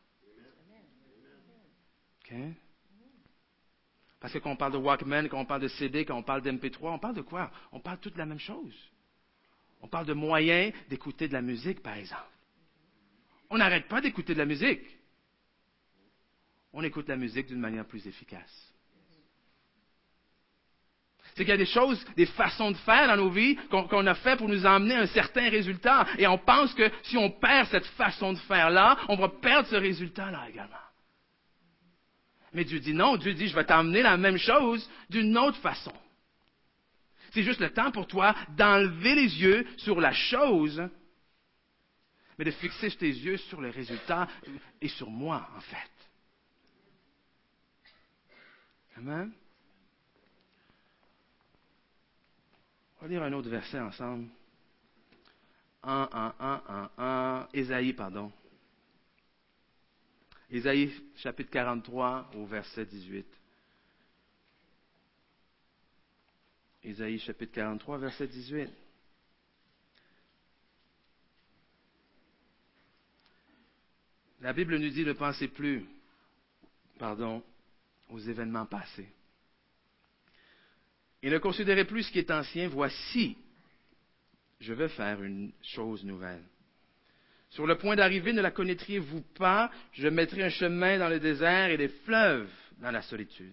[4.18, 6.42] Parce que quand on parle de Walkman, quand on parle de CD, quand on parle
[6.42, 7.52] d'MP3, on parle de quoi?
[7.72, 8.74] On parle toutes de la même chose.
[9.82, 12.22] On parle de moyens d'écouter de la musique, par exemple.
[13.50, 14.86] On n'arrête pas d'écouter de la musique.
[16.72, 18.71] On écoute la musique d'une manière plus efficace.
[21.34, 24.14] C'est qu'il y a des choses, des façons de faire dans nos vies qu'on a
[24.14, 26.06] fait pour nous emmener à un certain résultat.
[26.18, 29.76] Et on pense que si on perd cette façon de faire-là, on va perdre ce
[29.76, 30.76] résultat-là également.
[32.52, 35.92] Mais Dieu dit non, Dieu dit, je vais t'emmener la même chose d'une autre façon.
[37.32, 40.82] C'est juste le temps pour toi d'enlever les yeux sur la chose,
[42.38, 44.28] mais de fixer tes yeux sur le résultat
[44.82, 45.90] et sur moi, en fait.
[48.98, 49.32] Amen.
[53.02, 54.28] On va lire un autre verset ensemble.
[55.82, 58.30] 1, 1, 1, 1, 1, Ésaïe, pardon.
[60.48, 63.26] Ésaïe, chapitre 43, au verset 18.
[66.84, 68.70] Ésaïe, chapitre 43, verset 18.
[74.42, 75.84] La Bible nous dit ne pensez plus,
[77.00, 77.42] pardon,
[78.10, 79.12] aux événements passés.
[81.22, 83.36] Et ne considérez plus ce qui est ancien, voici,
[84.60, 86.42] je vais faire une chose nouvelle.
[87.50, 89.70] Sur le point d'arriver, ne la connaîtriez-vous pas?
[89.92, 93.52] Je mettrai un chemin dans le désert et des fleuves dans la solitude.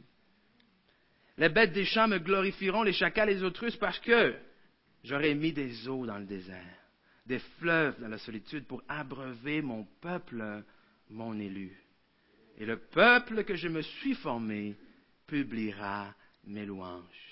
[1.38, 4.36] Les bêtes des champs me glorifieront, les chacals et les autruches, parce que
[5.03, 6.77] j'aurai mis des eaux dans le désert,
[7.25, 10.63] des fleuves dans la solitude pour abreuver mon peuple,
[11.10, 11.71] mon élu.
[12.58, 14.75] Et le peuple que je me suis formé
[15.27, 16.13] publiera
[16.45, 17.29] mes louanges.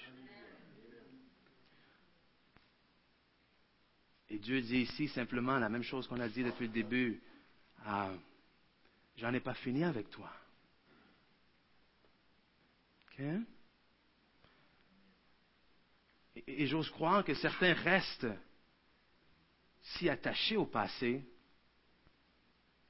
[4.29, 7.21] Et Dieu dit ici simplement la même chose qu'on a dit depuis le début.
[7.85, 8.11] Ah,
[9.17, 10.31] j'en ai pas fini avec toi.
[16.45, 18.27] Et j'ose croire que certains restent
[19.81, 21.23] si attachés au passé,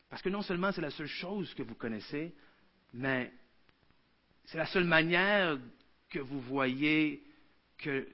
[0.09, 2.35] parce que non seulement c'est la seule chose que vous connaissez,
[2.93, 3.31] mais
[4.45, 5.57] c'est la seule manière
[6.09, 7.23] que vous voyez
[7.77, 8.07] que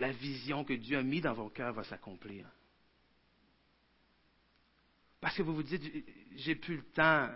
[0.00, 2.46] la vision que Dieu a mise dans vos cœurs va s'accomplir.
[5.20, 5.82] Parce que vous vous dites,
[6.36, 7.30] j'ai plus le temps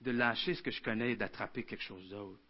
[0.00, 2.40] de lâcher ce que je connais et d'attraper quelque chose d'autre.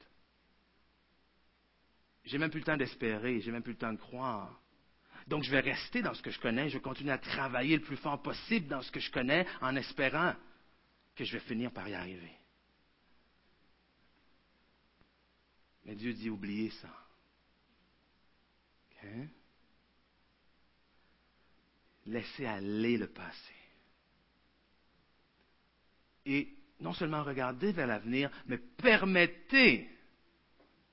[2.24, 4.60] J'ai même plus le temps d'espérer, j'ai même plus le temps de croire.
[5.26, 7.82] Donc je vais rester dans ce que je connais, je vais continuer à travailler le
[7.82, 10.34] plus fort possible dans ce que je connais en espérant
[11.16, 12.32] que je vais finir par y arriver.
[15.84, 16.94] Mais Dieu dit, oubliez ça.
[22.06, 23.54] Laissez aller le passé.
[26.26, 26.48] Et
[26.80, 29.88] non seulement regardez vers l'avenir, mais permettez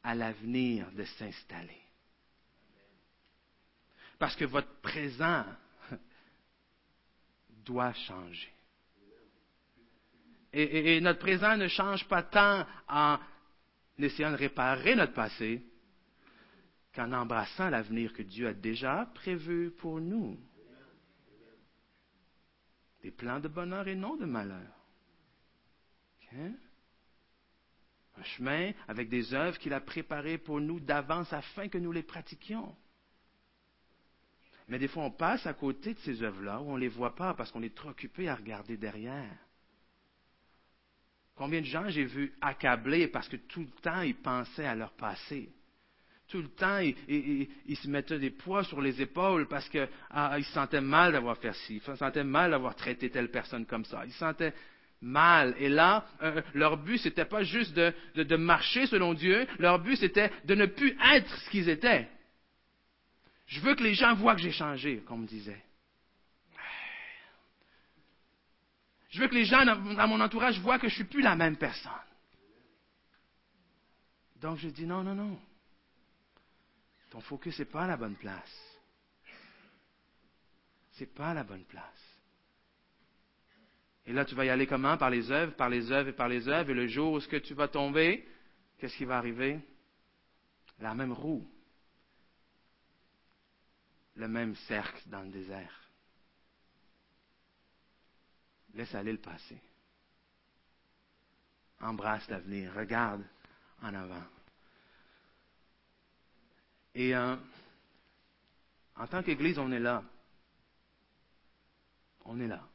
[0.03, 1.81] à l'avenir de s'installer.
[4.17, 5.45] Parce que votre présent
[7.65, 8.53] doit changer.
[10.51, 13.19] Et, notre présent ne change pas tant en
[13.99, 15.63] essayant de réparer notre passé
[16.93, 20.39] qu'en embrassant l'avenir que Dieu a déjà prévu pour nous.
[23.01, 24.75] Des plans de bonheur et non de malheur.
[26.33, 32.03] Un chemin avec des œuvres qu'il a préparées pour nous d'avance afin que nous les
[32.03, 32.75] pratiquions.
[34.67, 37.15] Mais des fois, on passe à côté de ces œuvres-là où on ne les voit
[37.15, 39.35] pas parce qu'on est trop occupé à regarder derrière.
[41.35, 44.91] Combien de gens j'ai vu accablés parce que tout le temps ils pensaient à leur
[44.91, 45.49] passé?
[46.29, 50.51] Tout le temps, ils, se mettaient des poids sur les épaules parce qu'ils ah, se
[50.51, 54.03] sentaient mal d'avoir fait ci, ils se sentaient mal d'avoir traité telle personne comme ça.
[54.05, 54.53] Ils se sentaient
[55.01, 55.55] mal.
[55.57, 60.31] Et là, euh, leur but, c'était pas juste de marcher selon Dieu, leur but, c'était
[60.45, 62.07] de ne plus être ce qu'ils étaient.
[63.47, 65.63] Je veux que les gens voient que j'ai changé, comme on me disait.
[69.09, 71.35] Je veux que les gens dans mon entourage voient que je ne suis plus la
[71.35, 71.91] même personne.
[74.39, 75.39] Donc je dis non, non, non.
[77.09, 78.79] Ton focus n'est pas à la bonne place.
[80.93, 82.17] C'est pas à la bonne place.
[84.05, 84.97] Et là, tu vas y aller comment?
[84.97, 86.71] Par les œuvres, par les œuvres et par les œuvres.
[86.71, 88.27] Et le jour où ce que tu vas tomber,
[88.77, 89.59] qu'est-ce qui va arriver?
[90.79, 91.47] La même roue
[94.19, 95.89] le même cercle dans le désert.
[98.73, 99.59] Laisse aller le passé.
[101.79, 102.73] Embrasse l'avenir.
[102.73, 103.23] Regarde
[103.81, 104.23] en avant.
[106.99, 107.37] Et euh,
[108.97, 110.03] en tant qu'Église, on est là.
[112.25, 112.67] On est là.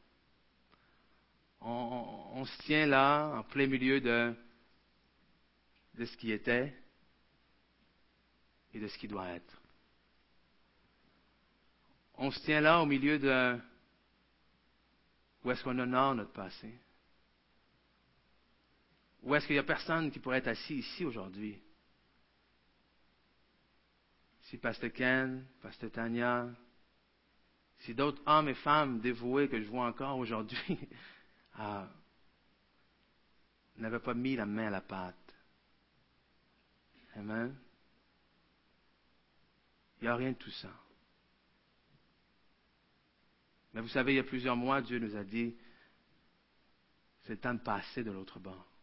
[1.61, 4.35] On, se tient là, en plein milieu de,
[5.93, 6.75] de ce qui était
[8.73, 9.61] et de ce qui doit être
[12.17, 13.59] on se tient là au milieu de
[15.43, 16.73] où est-ce qu'on honore notre passé?
[19.21, 21.61] Où est-ce qu'il n'y a personne qui pourrait être assis ici aujourd'hui?
[24.45, 26.47] Si Pasteur Ken, Pasteur Tania,
[27.79, 30.79] si d'autres hommes et femmes dévoués que je vois encore aujourd'hui
[31.55, 31.87] ah,
[33.77, 35.35] n'avaient pas mis la main à la pâte.
[37.15, 37.55] Amen.
[39.99, 40.71] Il n'y a rien de tout ça.
[43.73, 45.55] Mais vous savez, il y a plusieurs mois, Dieu nous a dit,
[47.23, 48.74] c'est le temps de passer de l'autre bord.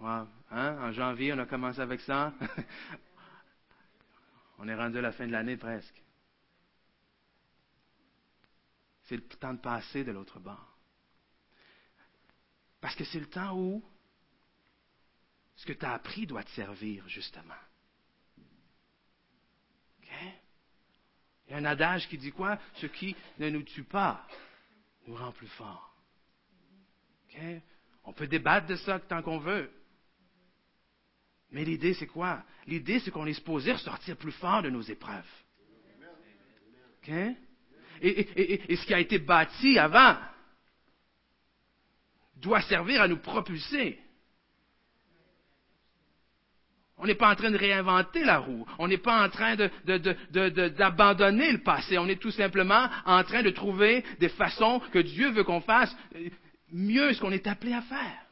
[0.00, 0.28] Hein?
[0.50, 2.32] En janvier, on a commencé avec ça.
[4.58, 6.02] on est rendu à la fin de l'année presque.
[9.04, 10.76] C'est le temps de passer de l'autre bord.
[12.80, 13.82] Parce que c'est le temps où
[15.56, 17.54] ce que tu as appris doit te servir, justement.
[21.48, 22.58] Il y a un adage qui dit quoi?
[22.74, 24.26] Ce qui ne nous tue pas
[25.06, 25.96] nous rend plus forts.
[28.04, 29.70] On peut débattre de ça tant qu'on veut.
[31.50, 32.42] Mais l'idée, c'est quoi?
[32.66, 35.24] L'idée, c'est qu'on est supposé ressortir plus fort de nos épreuves.
[38.02, 40.16] et, ce qui a été bâti avant
[42.36, 43.98] doit servir à nous propulser.
[46.98, 48.66] On n'est pas en train de réinventer la roue.
[48.78, 51.96] On n'est pas en train d'abandonner le passé.
[51.96, 55.94] On est tout simplement en train de trouver des façons que Dieu veut qu'on fasse
[56.72, 58.27] mieux ce qu'on est appelé à faire.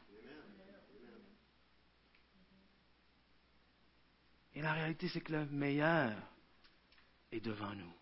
[4.57, 6.17] Et la réalité, c'est que le meilleur
[7.31, 7.93] est devant nous.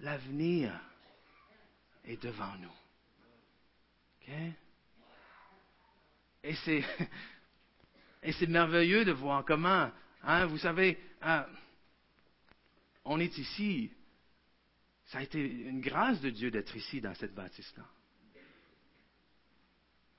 [0.00, 0.78] L'avenir
[2.04, 2.76] est devant nous.
[6.42, 6.84] et c'est,
[8.22, 9.90] et c'est merveilleux de voir comment,
[10.22, 11.46] hein, vous savez, hein,
[13.06, 13.90] on est ici.
[15.06, 17.86] Ça a été une grâce de Dieu d'être ici dans cette bâtisse-là.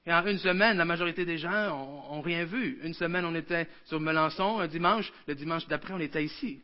[0.06, 2.80] Et en une semaine, la majorité des gens n'ont rien vu.
[2.84, 5.12] Une semaine, on était sur Melançon, un dimanche.
[5.28, 6.62] Le dimanche d'après, on était ici.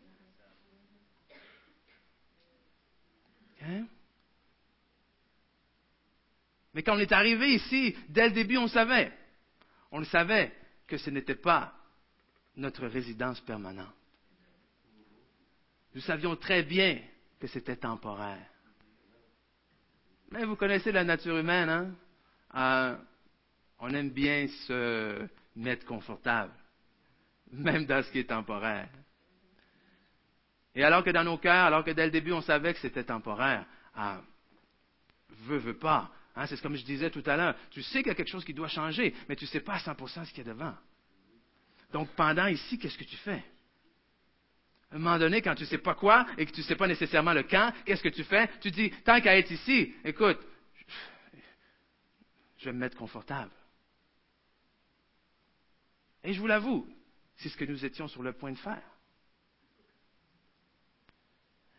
[3.64, 3.86] Hein?
[6.74, 9.12] Mais quand on est arrivé ici, dès le début, on savait.
[9.92, 10.54] On le savait
[10.88, 11.74] que ce n'était pas
[12.56, 13.94] notre résidence permanente.
[15.96, 17.00] Nous savions très bien
[17.40, 18.48] que c'était temporaire.
[20.30, 21.96] Mais vous connaissez la nature humaine, hein?
[22.54, 22.98] Euh,
[23.82, 26.54] on aime bien se mettre confortable,
[27.52, 28.90] même dans ce qui est temporaire.
[30.76, 33.04] Et alors que dans nos cœurs, alors que dès le début on savait que c'était
[33.04, 33.66] temporaire,
[33.96, 34.22] ah,
[35.30, 36.12] veux, veux pas.
[36.36, 38.46] Hein, c'est comme je disais tout à l'heure, tu sais qu'il y a quelque chose
[38.46, 40.74] qui doit changer, mais tu ne sais pas à 100% ce qu'il y a devant.
[41.92, 43.44] Donc pendant ici, qu'est-ce que tu fais?
[44.92, 46.76] À un moment donné, quand tu ne sais pas quoi et que tu ne sais
[46.76, 48.50] pas nécessairement le quand, qu'est-ce que tu fais?
[48.62, 50.40] Tu dis, tant qu'à être ici, écoute,
[52.60, 53.52] je vais me mettre confortable.
[56.24, 56.88] Et je vous l'avoue,
[57.38, 58.84] c'est ce que nous étions sur le point de faire.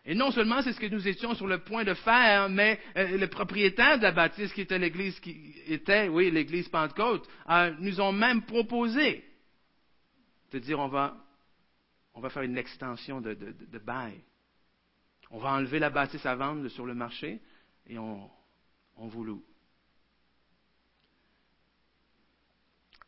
[0.05, 3.16] Et non seulement c'est ce que nous étions sur le point de faire, mais euh,
[3.16, 8.01] le propriétaire de la bâtisse, qui était l'église qui était, oui, l'église Pentecôte, euh, nous
[8.01, 9.24] ont même proposé
[10.51, 11.16] de dire on va,
[12.14, 14.20] on va faire une extension de, de, bail.
[15.30, 17.40] On va enlever la bâtisse à vendre sur le marché
[17.86, 18.28] et on,
[18.97, 19.45] on vous loue.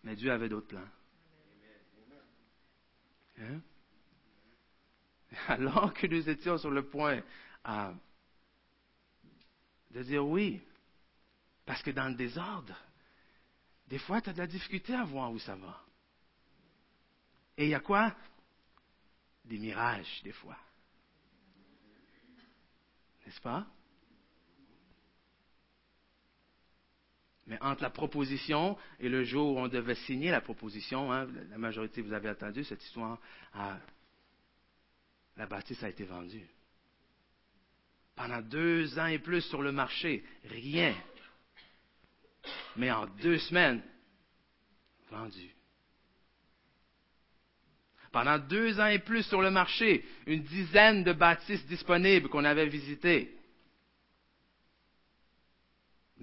[0.05, 0.89] Mais Dieu avait d'autres plans.
[3.39, 3.61] Hein?
[5.49, 7.22] Alors que nous étions sur le point
[9.91, 10.61] de dire oui,
[11.64, 12.76] parce que dans le désordre,
[13.89, 15.85] des fois, tu as de la difficulté à voir où ça va.
[17.57, 18.14] Et il y a quoi?
[19.45, 20.59] Des mirages, des fois.
[23.24, 23.66] N'est-ce pas?
[27.47, 31.59] Mais entre la proposition et le jour où on devait signer la proposition, hein, la
[31.59, 33.19] majorité, vous avez entendu cette histoire,
[35.37, 36.47] la bâtisse a été vendue.
[38.17, 40.95] Pendant deux ans et plus sur le marché, rien.
[42.77, 43.83] Mais en deux semaines,
[45.11, 45.51] vendu.
[48.13, 52.69] Pendant deux ans et plus sur le marché, une dizaine de bâtisses disponibles qu'on avait
[52.69, 53.37] visitées.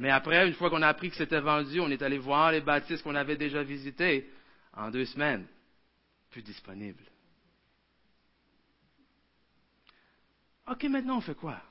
[0.01, 2.61] Mais après, une fois qu'on a appris que c'était vendu, on est allé voir les
[2.61, 4.27] bâtisses qu'on avait déjà visitées
[4.73, 5.45] en deux semaines,
[6.31, 7.03] plus disponibles.
[10.65, 11.61] OK, maintenant on fait quoi?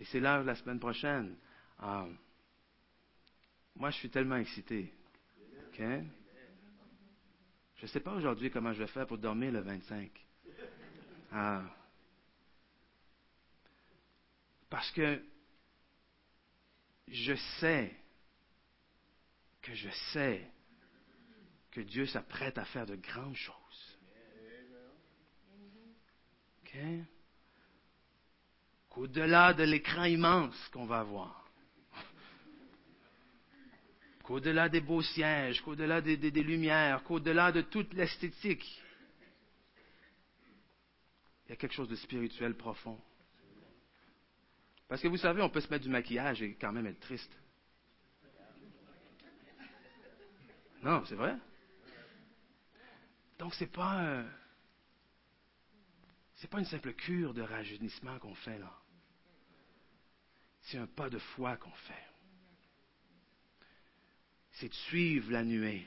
[0.00, 1.34] Et c'est là la semaine prochaine.
[1.78, 2.06] Ah,
[3.74, 4.92] moi, je suis tellement excité.
[5.68, 5.78] OK?
[5.78, 10.10] Je ne sais pas aujourd'hui comment je vais faire pour dormir le 25.
[11.32, 11.62] Ah.
[14.76, 15.24] Parce que
[17.08, 17.96] je sais
[19.62, 20.46] que je sais
[21.70, 23.98] que Dieu s'apprête à faire de grandes choses.
[28.90, 31.50] Qu'au-delà de l'écran immense qu'on va avoir,
[34.24, 38.82] qu'au-delà des beaux sièges, qu'au-delà des, des lumières, qu'au-delà de toute l'esthétique,
[41.46, 43.00] il y a quelque chose de spirituel profond.
[44.88, 47.32] Parce que vous savez, on peut se mettre du maquillage et quand même être triste.
[50.82, 51.36] Non, c'est vrai.
[53.38, 54.24] Donc, ce n'est pas,
[56.36, 58.72] c'est pas une simple cure de rajeunissement qu'on fait là.
[60.62, 62.04] C'est un pas de foi qu'on fait.
[64.52, 65.86] C'est de suivre la nuée.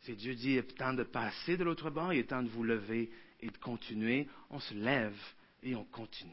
[0.00, 2.48] C'est Dieu dit, il est temps de passer de l'autre bord, il est temps de
[2.48, 3.10] vous lever
[3.40, 4.28] et de continuer.
[4.50, 5.18] On se lève
[5.62, 6.32] et on continue.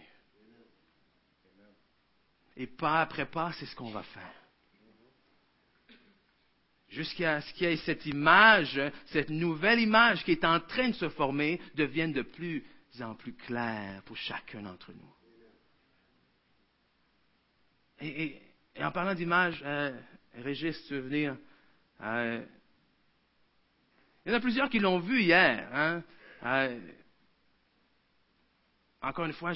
[2.57, 4.41] Et pas après pas, c'est ce qu'on va faire
[6.91, 10.95] jusqu'à ce qu'il y ait cette image, cette nouvelle image qui est en train de
[10.95, 12.63] se former, devienne de plus
[12.99, 15.13] en plus claire pour chacun d'entre nous.
[18.01, 18.41] Et,
[18.79, 19.97] en parlant d'image, euh,
[20.35, 21.37] Régis, tu veux venir?
[22.01, 22.43] Euh,
[24.25, 25.69] il y en a plusieurs qui l'ont vu hier.
[25.73, 26.03] Hein?
[26.43, 26.79] Euh,
[29.01, 29.53] encore une fois,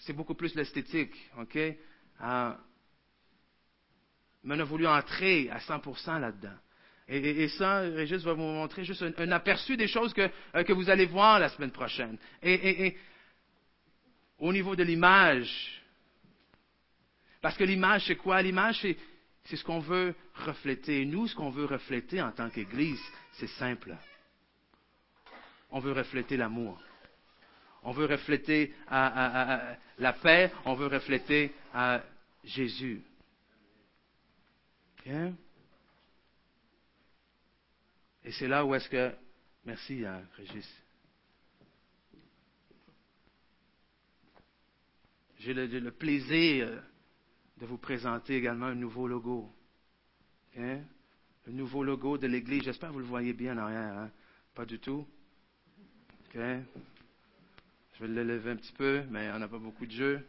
[0.00, 1.58] c'est beaucoup plus l'esthétique, ok?
[4.42, 6.56] mais on a voulu entrer à 100% là-dedans.
[7.08, 10.88] Et, ça, Régis va vous montrer juste un, aperçu des choses que, euh, que, vous
[10.88, 12.16] allez voir la semaine prochaine.
[12.40, 12.96] Et,
[14.38, 15.80] au niveau de l'image,
[17.42, 18.42] Parce que l'image, c'est quoi?
[18.42, 21.02] L'image, c'est, ce qu'on veut refléter.
[21.02, 23.00] Et nous, ce qu'on veut refléter en tant qu'Église,
[23.32, 23.96] c'est simple.
[25.70, 26.80] On veut refléter l'amour.
[27.82, 30.52] On veut refléter la paix.
[30.64, 31.52] On veut refléter
[32.44, 33.02] Jésus.
[38.24, 39.12] Et c'est là où est-ce que...
[39.64, 40.66] Merci, hein, Régis.
[45.38, 46.82] J'ai le, plaisir
[47.58, 49.50] de vous présenter également un nouveau logo.
[50.54, 50.82] Le
[51.46, 52.64] nouveau logo de l'Église.
[52.64, 53.98] J'espère que vous le voyez bien en arrière.
[53.98, 54.10] Hein?
[54.54, 55.06] Pas du tout.
[58.00, 60.26] Je vais le lever un petit peu, mais on n'a pas beaucoup de jeu.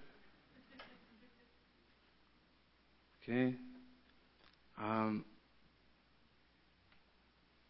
[4.77, 5.23] Um,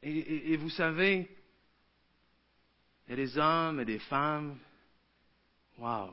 [0.01, 1.29] et, vous savez,
[3.05, 4.57] il y a des hommes et des femmes,
[5.77, 6.09] wow,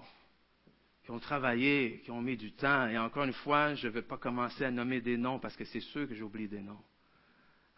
[1.02, 2.88] qui ont travaillé, qui ont mis du temps.
[2.88, 5.64] Et encore une fois, je ne vais pas commencer à nommer des noms parce que
[5.64, 6.82] c'est sûr que j'oublie des noms.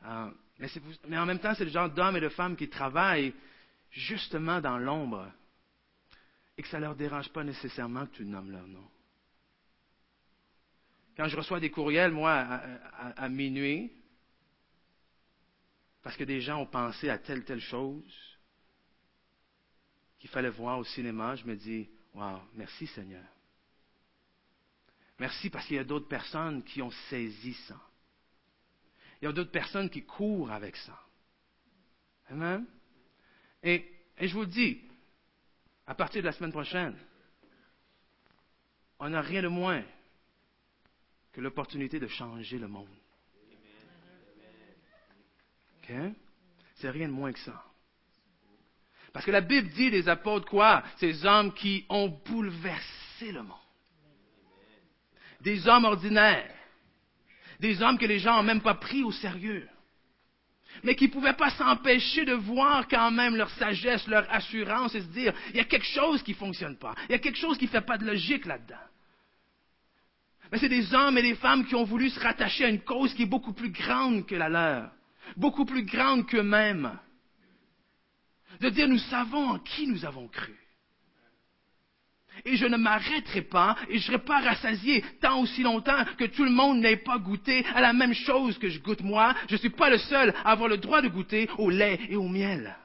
[0.05, 0.69] Um, mais,
[1.07, 3.33] mais, en même temps, c'est le genre d'hommes et de femmes qui travaillent
[3.93, 5.31] justement dans l'ombre
[6.61, 8.87] et que ça ne leur dérange pas nécessairement que tu nommes leur nom.
[11.17, 13.91] Quand je reçois des courriels, moi, à, minuit,
[16.03, 18.05] parce que des gens ont pensé à telle, telle chose
[20.19, 23.25] qu'il fallait voir au cinéma, je me dis, wow, merci Seigneur.
[25.19, 27.81] Merci parce qu'il y a d'autres personnes qui ont saisi ça.
[29.23, 31.01] Il y a d'autres personnes qui courent avec ça.
[32.29, 32.67] Amen.
[33.63, 34.90] Et, et je vous dis,
[35.91, 36.97] à partir de la semaine prochaine,
[39.01, 39.83] on n'a rien de moins
[41.33, 42.87] que l'opportunité de changer le monde.
[46.77, 47.65] C'est rien de moins que ça.
[49.13, 50.85] Parce que la Bible dit des apôtres quoi?
[50.99, 53.59] Ces hommes qui ont bouleversé le monde.
[55.41, 56.55] Des hommes ordinaires.
[57.59, 59.69] Des hommes que les gens n'ont même pas pris au sérieux.
[60.83, 65.01] Mais qui ne pouvaient pas s'empêcher de voir quand même leur sagesse, leur assurance et
[65.01, 66.95] se dire, il y a quelque chose qui ne fonctionne pas.
[67.09, 68.77] Il y a quelque chose qui ne fait pas de logique là-dedans.
[70.51, 73.15] Mais c'est des hommes et des femmes qui ont voulu se rattacher à une cause
[73.15, 74.91] qui est beaucoup plus grande que la leur,
[75.37, 76.99] beaucoup plus grande qu'eux-mêmes.
[78.61, 80.57] De dire, nous savons en qui nous avons cru.
[82.45, 86.25] Et je ne m'arrêterai pas et je ne serai pas rassasié tant aussi longtemps que
[86.25, 89.35] tout le monde n'ait pas goûté à la même chose que je goûte moi.
[89.49, 92.17] Je ne suis pas le seul à avoir le droit de goûter au lait et
[92.17, 92.77] au miel.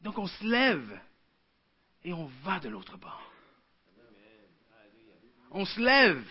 [0.00, 1.00] Donc on se lève
[2.04, 3.30] et on va de l'autre bord.
[5.50, 6.24] On se lève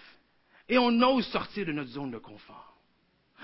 [0.68, 2.69] et on ose sortir de notre zone de confort.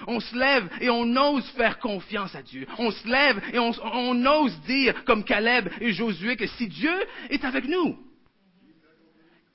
[0.07, 2.67] On se lève et on ose faire confiance à Dieu.
[2.77, 6.93] On se lève et on, ose dire, comme Caleb et Josué, que si Dieu
[7.29, 7.97] est avec nous,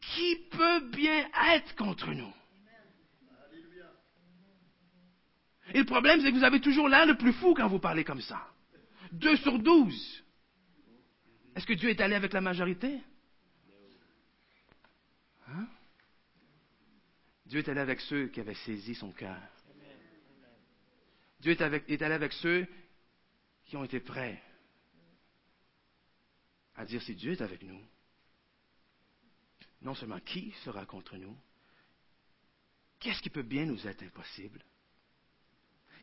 [0.01, 2.33] qui peut bien être contre nous?
[5.73, 8.03] Et le problème, c'est que vous avez toujours l'air le plus fou quand vous parlez
[8.03, 8.45] comme ça.
[9.13, 10.25] Deux sur douze.
[11.55, 13.01] Est-ce que Dieu est allé avec la majorité?
[15.49, 15.67] Hein?
[17.47, 19.39] Dieu est allé avec ceux qui avaient saisi son cœur.
[21.41, 22.67] Dieu est, allé avec ceux
[23.65, 24.43] qui ont été prêts
[26.75, 27.81] à dire si Dieu est avec nous,
[29.83, 31.37] non seulement qui sera contre nous,
[32.99, 34.63] qu'est-ce qui peut bien nous être impossible?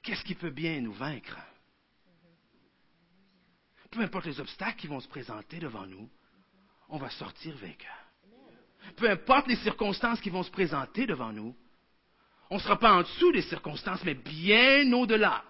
[0.03, 1.37] Qu'est-ce qui peut bien nous vaincre?
[3.89, 6.09] peu importe les obstacles qui vont se présenter devant nous,
[6.89, 7.97] on va sortir vainqueur.
[8.95, 11.55] Peu importe les circonstances qui vont se présenter devant nous,
[12.49, 15.43] on ne sera pas en dessous des circonstances, mais bien au-delà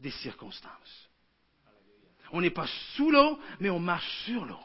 [0.00, 1.10] des circonstances.
[2.32, 4.60] On n'est pas sous l'eau, mais on marche sur l'eau.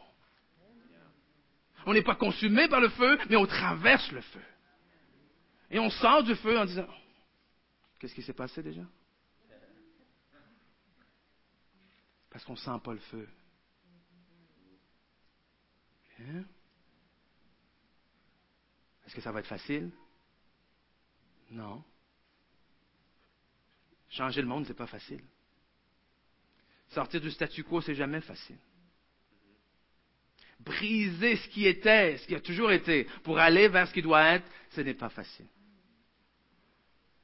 [1.85, 4.41] On n'est pas consumé par le feu, mais on traverse le feu.
[5.69, 6.87] Et on sort du feu en disant,
[7.99, 8.81] qu'est-ce qui s'est passé déjà?
[12.29, 13.29] Parce qu'on ne sent pas le feu.
[16.19, 16.43] Hein?
[19.05, 19.91] Est-ce que ça va être facile?
[21.51, 21.83] Non.
[24.09, 25.23] Changer le monde, ce n'est pas facile.
[26.89, 28.57] Sortir du statu quo, c'est jamais facile.
[30.59, 34.35] Briser ce qui était, ce qui a toujours été, pour aller vers ce qui doit
[34.35, 35.47] être, ce n'est pas facile.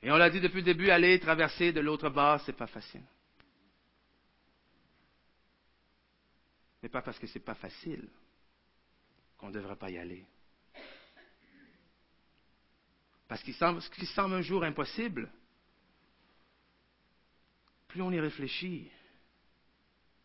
[0.04, 2.68] Et on l'a dit depuis le début, aller traverser de l'autre bord, ce n'est pas
[2.68, 3.04] facile.
[6.82, 8.08] mais pas parce que ce n'est pas facile
[9.38, 10.26] qu'on ne devrait pas y aller.
[13.32, 15.32] Parce semble, ce qui semble un jour impossible,
[17.88, 18.92] plus on y réfléchit,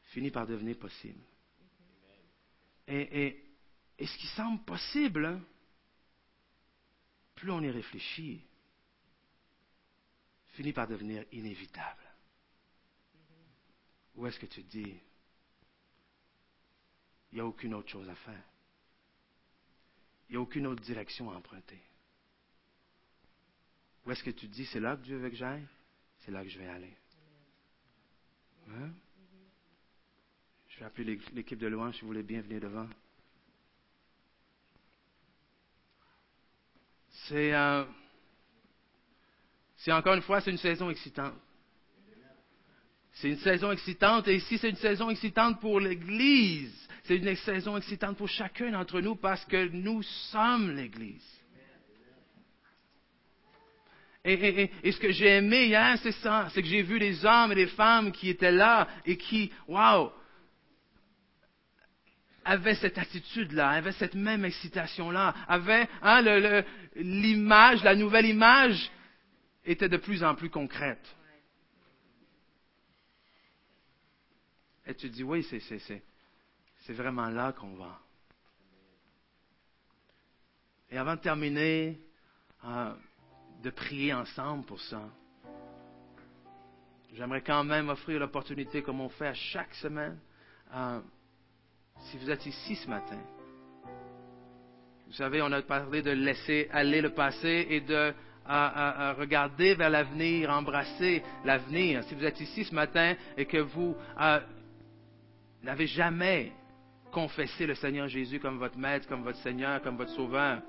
[0.06, 1.22] finit par devenir possible.
[2.88, 3.44] Et,
[4.00, 5.40] ce qui semble possible,
[7.36, 8.42] plus on y réfléchit,
[10.54, 12.02] finit par devenir inévitable.
[14.16, 14.96] Où est-ce que tu dis,
[17.30, 18.42] il n'y a aucune autre chose à faire?
[20.28, 21.80] Il n'y a aucune autre direction à emprunter.
[24.06, 25.66] Où est-ce que tu te dis, c'est là que Dieu veut que j'aille?
[26.20, 26.96] C'est là que je vais aller.
[28.70, 28.90] Hein?
[30.68, 32.88] Je vais appeler l'équipe de louange si vous voulez bien venir devant.
[37.28, 37.84] C'est, euh,
[39.78, 41.34] c'est encore une fois, c'est une saison excitante.
[43.14, 46.88] C'est une saison excitante et ici c'est une saison excitante pour l'Église.
[47.04, 51.24] C'est une saison excitante pour chacun d'entre nous parce que nous sommes l'Église.
[54.28, 57.54] Et, ce que j'ai aimé hier, c'est ça, c'est que j'ai vu des hommes et
[57.54, 60.10] des femmes qui étaient là et qui, waouh,
[62.44, 66.22] avaient cette attitude-là, avaient cette même excitation-là, avaient hein,
[66.96, 68.90] l'image, la nouvelle image
[69.64, 71.06] était de plus en plus concrète.
[74.88, 78.00] Et tu te dis, oui, c'est vraiment là qu'on va.
[80.90, 82.00] Et avant de terminer,
[82.64, 82.94] euh,
[83.66, 85.02] de prier ensemble pour ça,
[87.14, 90.16] j'aimerais quand même offrir l'opportunité, comme on fait à chaque semaine,
[91.98, 93.18] si vous êtes ici ce matin.
[95.08, 98.14] Vous savez, on a parlé de laisser aller le passé et de
[99.18, 102.04] regarder vers l'avenir, embrasser l'avenir.
[102.04, 103.96] Si vous êtes ici ce matin et que vous
[105.64, 106.52] n'avez jamais
[107.10, 110.62] confessé le Seigneur Jésus comme votre maître, comme votre Seigneur, comme votre Sauveur,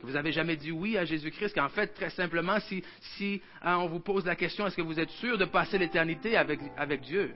[0.00, 3.88] que vous n'avez jamais dit oui à Jésus-Christ, qu'en fait, très simplement, si, hein, on
[3.88, 7.34] vous pose la question, est-ce que vous êtes sûr de passer l'éternité avec, avec Dieu?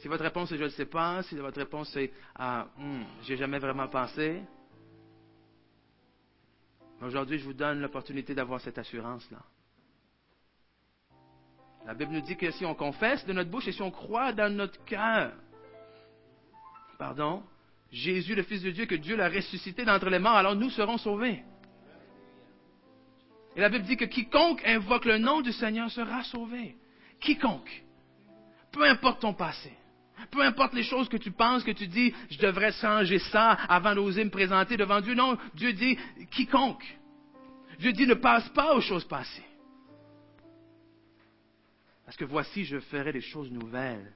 [0.00, 3.36] Si votre réponse est je ne sais pas, si votre réponse est ah, hmm, j'ai
[3.36, 4.42] jamais vraiment pensé,
[7.00, 9.38] aujourd'hui, je vous donne l'opportunité d'avoir cette assurance-là.
[11.84, 14.32] La Bible nous dit que si on confesse de notre bouche et si on croit
[14.32, 15.32] dans notre cœur,
[16.96, 17.42] pardon,
[17.92, 20.96] Jésus, le Fils de Dieu, que Dieu l'a ressuscité d'entre les morts, alors nous serons
[20.96, 21.42] sauvés.
[23.54, 26.74] Et la Bible dit que quiconque invoque le nom du Seigneur sera sauvé.
[27.20, 27.84] Quiconque.
[28.72, 29.70] Peu importe ton passé.
[30.30, 33.94] Peu importe les choses que tu penses, que tu dis, je devrais changer ça avant
[33.94, 35.14] d'oser me présenter devant Dieu.
[35.14, 35.98] Non, Dieu dit,
[36.30, 36.84] quiconque.
[37.78, 39.44] Dieu dit, ne passe pas aux choses passées.
[42.06, 44.14] Parce que voici, je ferai des choses nouvelles.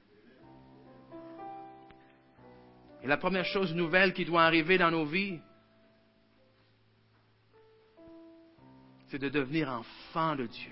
[3.07, 5.39] La première chose nouvelle qui doit arriver dans nos vies,
[9.07, 10.71] c'est de devenir enfant de Dieu.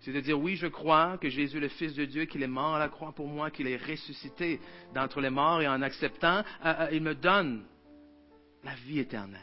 [0.00, 2.74] C'est de dire, oui, je crois que Jésus le Fils de Dieu, qu'il est mort
[2.74, 4.60] à la croix pour moi, qu'il est ressuscité
[4.94, 7.64] d'entre les morts, et en acceptant, euh, euh, il me donne
[8.64, 9.40] la vie éternelle.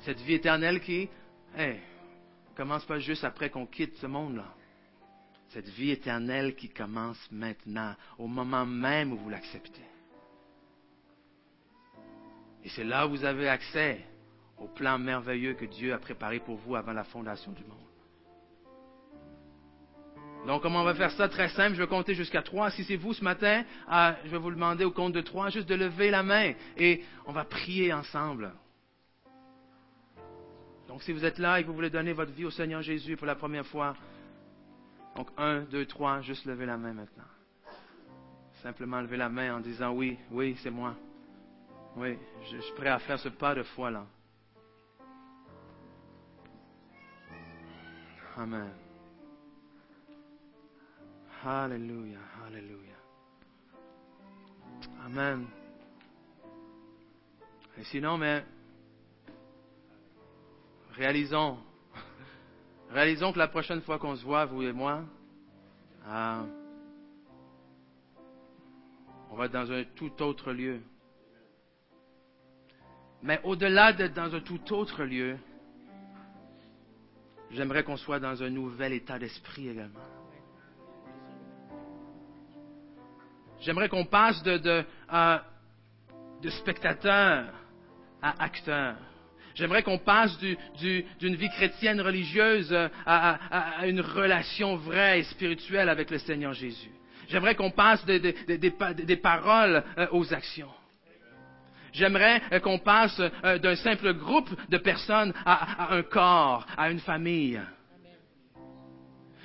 [0.00, 1.08] Cette vie éternelle qui,
[1.56, 1.78] hey,
[2.56, 4.52] commence pas juste après qu'on quitte ce monde-là.
[5.54, 9.84] Cette vie éternelle qui commence maintenant, au moment même où vous l'acceptez.
[12.64, 14.00] Et c'est là où vous avez accès
[14.58, 17.78] au plan merveilleux que Dieu a préparé pour vous avant la fondation du monde.
[20.48, 21.28] Donc, comment on va faire ça?
[21.28, 22.72] Très simple, je vais compter jusqu'à trois.
[22.72, 25.68] Si c'est vous ce matin, ah, je vais vous demander au compte de trois juste
[25.68, 28.52] de lever la main et on va prier ensemble.
[30.88, 33.16] Donc, si vous êtes là et que vous voulez donner votre vie au Seigneur Jésus
[33.16, 33.94] pour la première fois,
[35.16, 37.24] donc un, deux, trois, juste lever la main maintenant.
[38.62, 40.94] Simplement lever la main en disant oui, oui, c'est moi.
[41.96, 42.18] Oui,
[42.50, 44.06] je, suis prêt à faire ce pas de foi là.
[48.36, 48.70] Amen.
[51.44, 52.96] Alléluia, Alléluia.
[55.04, 55.46] Amen.
[57.78, 58.44] Et sinon, mais
[60.92, 61.58] réalisons,
[62.94, 65.02] réalisons que la prochaine fois qu'on se voit, vous et moi,
[66.06, 66.42] euh,
[69.30, 70.80] on va être dans un tout autre lieu.
[73.20, 75.36] Mais au-delà d'être dans un tout autre lieu,
[77.50, 79.98] j'aimerais qu'on soit dans un nouvel état d'esprit également.
[83.60, 85.38] J'aimerais qu'on passe de, de, euh,
[86.42, 87.52] de spectateur
[88.22, 88.96] à acteur.
[89.54, 96.10] J'aimerais qu'on passe d'une vie chrétienne religieuse euh, à, une relation vraie et spirituelle avec
[96.10, 96.90] le Seigneur Jésus.
[97.28, 100.70] J'aimerais qu'on passe des paroles euh, aux actions.
[101.94, 107.60] J'aimerais euh, qu'on passe d'un simple groupe de personnes à, un corps, à une famille.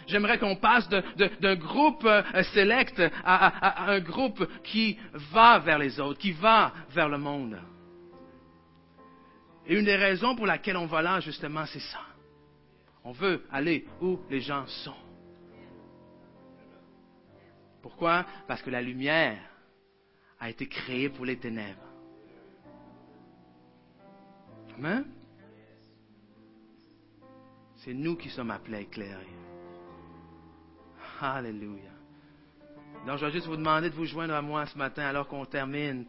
[0.07, 2.23] J'aimerais qu'on passe d'un groupe euh,
[2.55, 4.97] sélect à, un groupe qui
[5.31, 7.59] va vers les autres, qui va vers le monde.
[9.69, 12.01] Et une des raisons pour laquelle on va là, justement, c'est ça.
[13.03, 14.95] On veut aller où les gens sont.
[17.83, 18.25] Pourquoi?
[18.47, 19.37] Parce que la lumière
[20.39, 21.85] a été créée pour les ténèbres.
[24.75, 25.05] Amen?
[27.77, 29.27] C'est nous qui sommes appelés à éclairer.
[31.21, 31.91] Alléluia.
[33.05, 35.45] Donc, je vais juste vous demander de vous joindre à moi ce matin alors qu'on
[35.45, 36.05] termine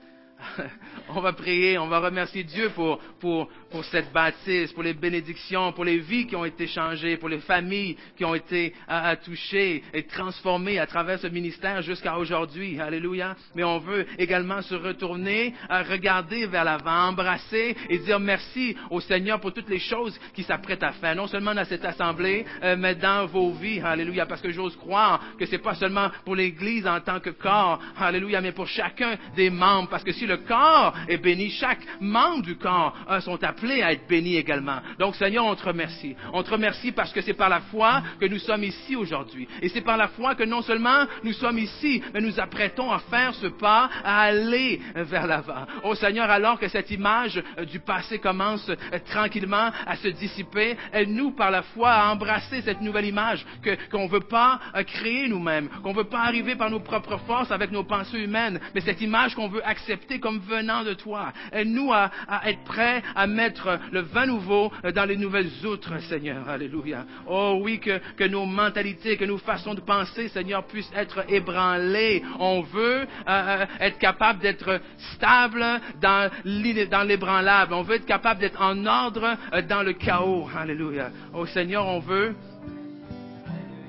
[1.08, 5.72] on va prier, on va remercier Dieu pour, pour, pour cette bâtisse, pour les bénédictions,
[5.72, 9.82] pour les vies qui ont été changées, pour les familles qui ont été à, touchées
[9.92, 12.80] et transformées à travers ce ministère jusqu'à aujourd'hui.
[12.80, 13.36] Alléluia.
[13.54, 19.00] Mais on veut également se retourner, à regarder vers l'avant, embrasser et dire merci au
[19.00, 22.76] Seigneur pour toutes les choses qu'il s'apprête à faire, non seulement dans cette assemblée, euh,
[22.78, 23.80] mais dans vos vies.
[23.80, 24.26] Alléluia.
[24.26, 27.80] Parce que j'ose croire que c'est pas seulement pour l'Église en tant que corps.
[27.98, 28.40] Alléluia.
[28.40, 29.88] Mais pour chacun des membres.
[29.88, 33.92] Parce que si le corps est béni, chaque membre du corps euh, sont appelés à
[33.92, 34.78] être bénis également.
[34.98, 36.14] Donc Seigneur, on te remercie.
[36.32, 39.48] On te remercie parce que c'est par la foi que nous sommes ici aujourd'hui.
[39.60, 43.00] Et c'est par la foi que non seulement nous sommes ici, mais nous apprêtons à
[43.00, 45.66] faire ce pas, à aller vers l'avant.
[45.82, 50.76] Oh Seigneur, alors que cette image euh, du passé commence euh, tranquillement à se dissiper,
[50.92, 53.44] aide-nous par la foi à embrasser cette nouvelle image
[53.90, 57.50] qu'on ne veut pas créer nous-mêmes, qu'on ne veut pas arriver par nos propres forces
[57.50, 61.32] avec nos pensées humaines, mais cette image qu'on veut accepter comme venant de toi.
[61.52, 62.10] Aide-nous à,
[62.46, 66.48] être prêts à mettre le vin nouveau dans les nouvelles outres, Seigneur.
[66.48, 67.04] Alléluia.
[67.26, 72.22] Oh oui, que, nos mentalités, que nos façons de penser, Seigneur, puissent être ébranlées.
[72.38, 74.80] On veut euh, euh, être capable d'être
[75.14, 75.64] stable
[76.00, 77.74] dans l'ébranlable.
[77.74, 80.48] On veut être capable d'être en ordre euh, dans le chaos.
[80.56, 81.10] Alléluia.
[81.32, 82.34] Oh Seigneur, on veut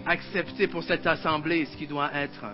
[0.05, 2.45] accepter pour cette assemblée ce qui doit être.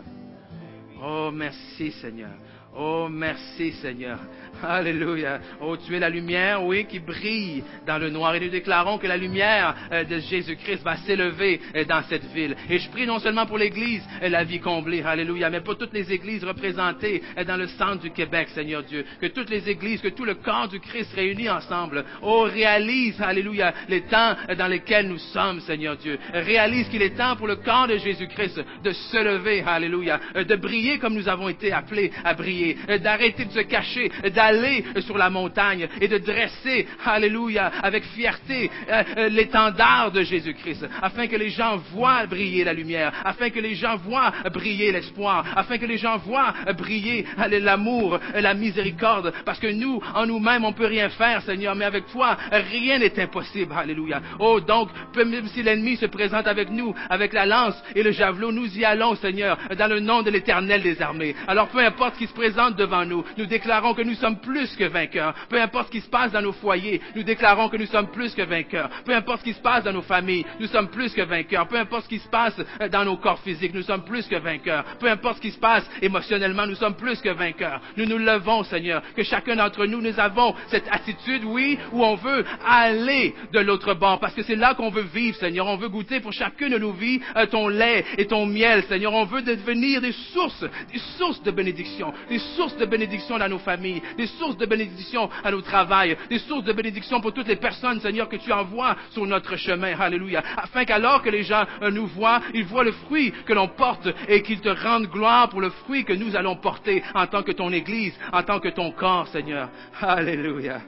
[1.01, 2.31] Oh, merci Seigneur.
[2.79, 4.19] Oh, merci Seigneur.
[4.63, 5.39] Alléluia.
[5.61, 8.35] Oh, tu es la lumière, oui, qui brille dans le noir.
[8.35, 12.55] Et nous déclarons que la lumière euh, de Jésus-Christ va s'élever euh, dans cette ville.
[12.69, 15.93] Et je prie non seulement pour l'Église, euh, la vie comblée, Alléluia, mais pour toutes
[15.93, 19.05] les églises représentées dans le centre du Québec, Seigneur Dieu.
[19.21, 23.73] Que toutes les églises, que tout le corps du Christ réunis ensemble, oh, réalise, Alléluia,
[23.89, 26.17] les temps dans lesquels nous sommes, Seigneur Dieu.
[26.33, 30.99] Réalise qu'il est temps pour le corps de Jésus-Christ de se lever, Alléluia, de briller
[30.99, 32.66] comme nous avons été appelés à briller,
[33.01, 39.03] d'arrêter de se cacher, d'aller sur la montagne et de dresser, alléluia, avec fierté euh,
[39.17, 43.75] euh, l'étendard de Jésus-Christ, afin que les gens voient briller la lumière, afin que les
[43.75, 49.67] gens voient briller l'espoir, afin que les gens voient briller l'amour, la miséricorde, parce que
[49.67, 54.21] nous, en nous-mêmes, on peut rien faire, Seigneur, mais avec toi, rien n'est impossible, alléluia.
[54.39, 58.51] Oh, donc, même si l'ennemi se présente avec nous, avec la lance et le javelot,
[58.51, 61.35] nous y allons, Seigneur, dans le nom de l'Éternel des armées.
[61.47, 64.75] Alors, peu importe ce qui se présente devant nous, nous déclarons que nous sommes plus
[64.75, 65.33] que vainqueurs.
[65.49, 68.33] Peu importe ce qui se passe dans nos foyers, nous déclarons que nous sommes plus
[68.33, 68.89] que vainqueurs.
[69.05, 71.67] Peu importe ce qui se passe dans nos familles, nous sommes plus que vainqueurs.
[71.67, 74.35] Peu importe ce qui se passe euh, dans nos corps physiques, nous sommes plus que
[74.35, 74.83] vainqueurs.
[74.99, 77.81] Peu importe ce qui se passe émotionnellement, nous sommes plus que vainqueurs.
[77.95, 82.15] Nous nous levons, Seigneur, que chacun d'entre nous, nous avons cette attitude, oui, où on
[82.15, 85.67] veut aller de l'autre bord, parce que c'est là qu'on veut vivre, Seigneur.
[85.67, 89.13] On veut goûter pour chacune de nos vies euh, ton lait et ton miel, Seigneur.
[89.13, 93.59] On veut devenir des sources, des sources de bénédiction, des sources de bénédiction dans nos
[93.59, 97.55] familles, des sources de bénédiction à nos travails, des sources de bénédiction pour toutes les
[97.55, 99.99] personnes, Seigneur, que tu envoies sur notre chemin.
[99.99, 100.43] Alléluia.
[100.57, 104.07] Afin qu'alors que les gens euh, nous voient, ils voient le fruit que l'on porte
[104.27, 107.51] et qu'ils te rendent gloire pour le fruit que nous allons porter en tant que
[107.51, 109.69] ton Église, en tant que ton corps, Seigneur.
[110.01, 110.81] Alléluia.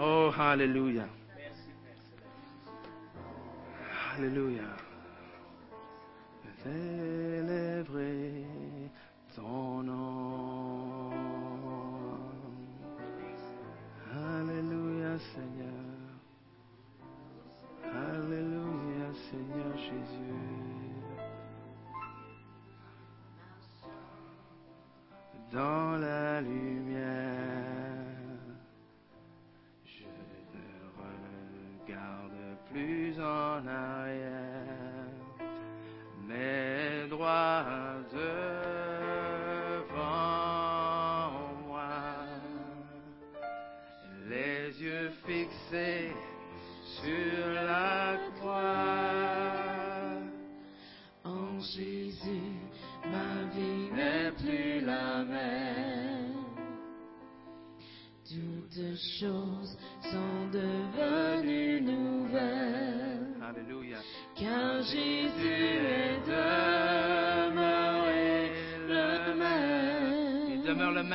[0.00, 1.04] Oh, Alléluia.
[4.16, 4.62] Alléluia.
[6.62, 8.51] Célébrer
[25.52, 26.71] Dans la lumière,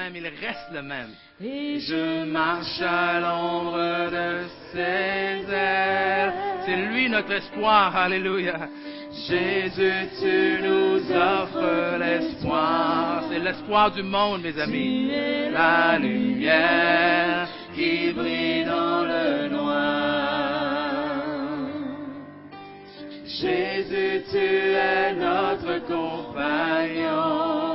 [0.10, 1.10] même, il reste le même.
[1.42, 6.34] Et Je marche à l'ombre de ses ailes.
[6.66, 7.96] C'est lui notre espoir.
[7.96, 8.70] Alléluia.
[9.28, 13.24] Jésus, tu nous offres l'espoir.
[13.30, 15.10] C'est l'espoir du monde, mes amis.
[15.10, 20.48] Tu es La lumière qui brille dans le noir.
[23.26, 27.67] Jésus, tu es notre compagnon.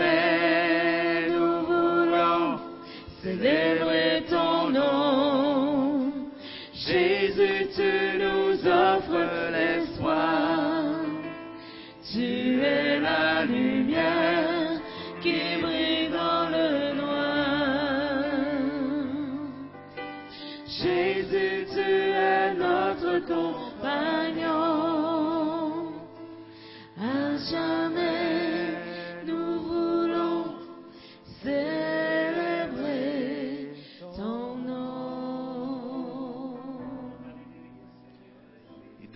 [0.00, 2.58] À jamais nous voulons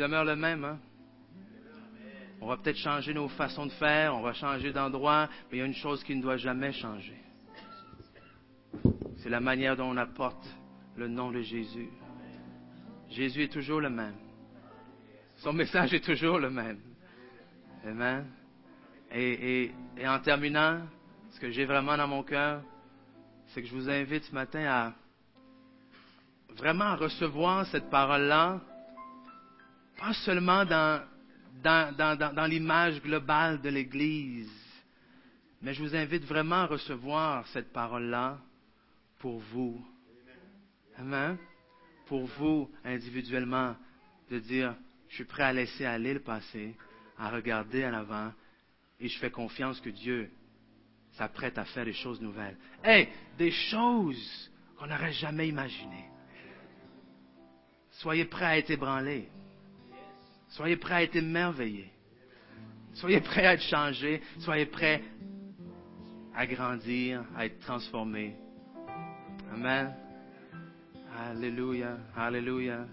[0.04, 0.78] demeure le même, hein?
[2.42, 5.62] On va peut-être changer nos façons de faire, on va changer d'endroit, mais il y
[5.62, 7.18] a une chose qui ne doit jamais changer.
[9.18, 10.44] C'est la manière dont on apporte
[10.96, 11.88] le nom de Jésus.
[13.08, 14.16] Jésus est toujours le même.
[15.36, 16.80] Son message est toujours le même.
[17.86, 18.26] Amen.
[19.10, 19.70] Et,
[20.04, 20.82] en terminant,
[21.30, 22.60] ce que j'ai vraiment dans mon cœur,
[23.46, 24.92] c'est que je vous invite ce matin à
[26.56, 28.60] vraiment recevoir cette parole-là
[29.98, 31.02] pas seulement dans,
[31.62, 34.50] dans, dans, dans, l'image globale de l'Église,
[35.62, 38.38] mais je vous invite vraiment à recevoir cette parole-là
[39.18, 39.84] pour vous.
[40.98, 41.38] Amen.
[42.06, 43.74] Pour vous, individuellement,
[44.30, 44.74] de dire,
[45.08, 46.76] je suis prêt à laisser aller le passé,
[47.18, 48.32] à regarder en avant,
[49.00, 50.30] et je fais confiance que Dieu
[51.12, 52.56] s'apprête à faire des choses nouvelles.
[52.82, 56.10] Hey, des choses qu'on n'aurait jamais imaginées.
[57.92, 59.28] Soyez prêts à être ébranlés.
[60.54, 61.90] Soyez prêts à être émerveillés.
[62.92, 64.22] Soyez prêts à être changés.
[64.38, 65.02] Soyez prêts
[66.32, 68.36] à grandir, à être transformés.
[69.52, 69.92] Amen.
[71.18, 71.98] Alléluia.
[72.16, 72.86] Alléluia.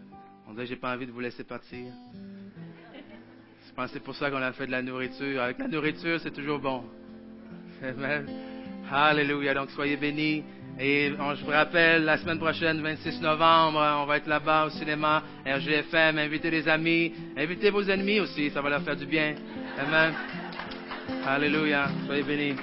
[0.48, 1.94] On dirait que j'ai pas envie de vous laisser partir.
[3.68, 5.44] Je pense que c'est pour ça qu'on a fait de la nourriture.
[5.44, 6.84] Avec la nourriture, c'est toujours bon.
[7.84, 8.28] Amen.
[8.90, 9.54] Alléluia.
[9.54, 10.44] Donc, soyez bénis.
[10.80, 15.24] Et je vous rappelle, la semaine prochaine, 26 novembre, on va être là-bas au cinéma,
[15.46, 16.18] RGFM.
[16.18, 17.14] Invitez les amis.
[17.38, 18.50] Invitez vos ennemis aussi.
[18.50, 19.36] Ça va leur faire du bien.
[19.80, 20.14] Amen.
[21.26, 21.88] Alléluia.
[22.08, 22.56] Soyez bénis.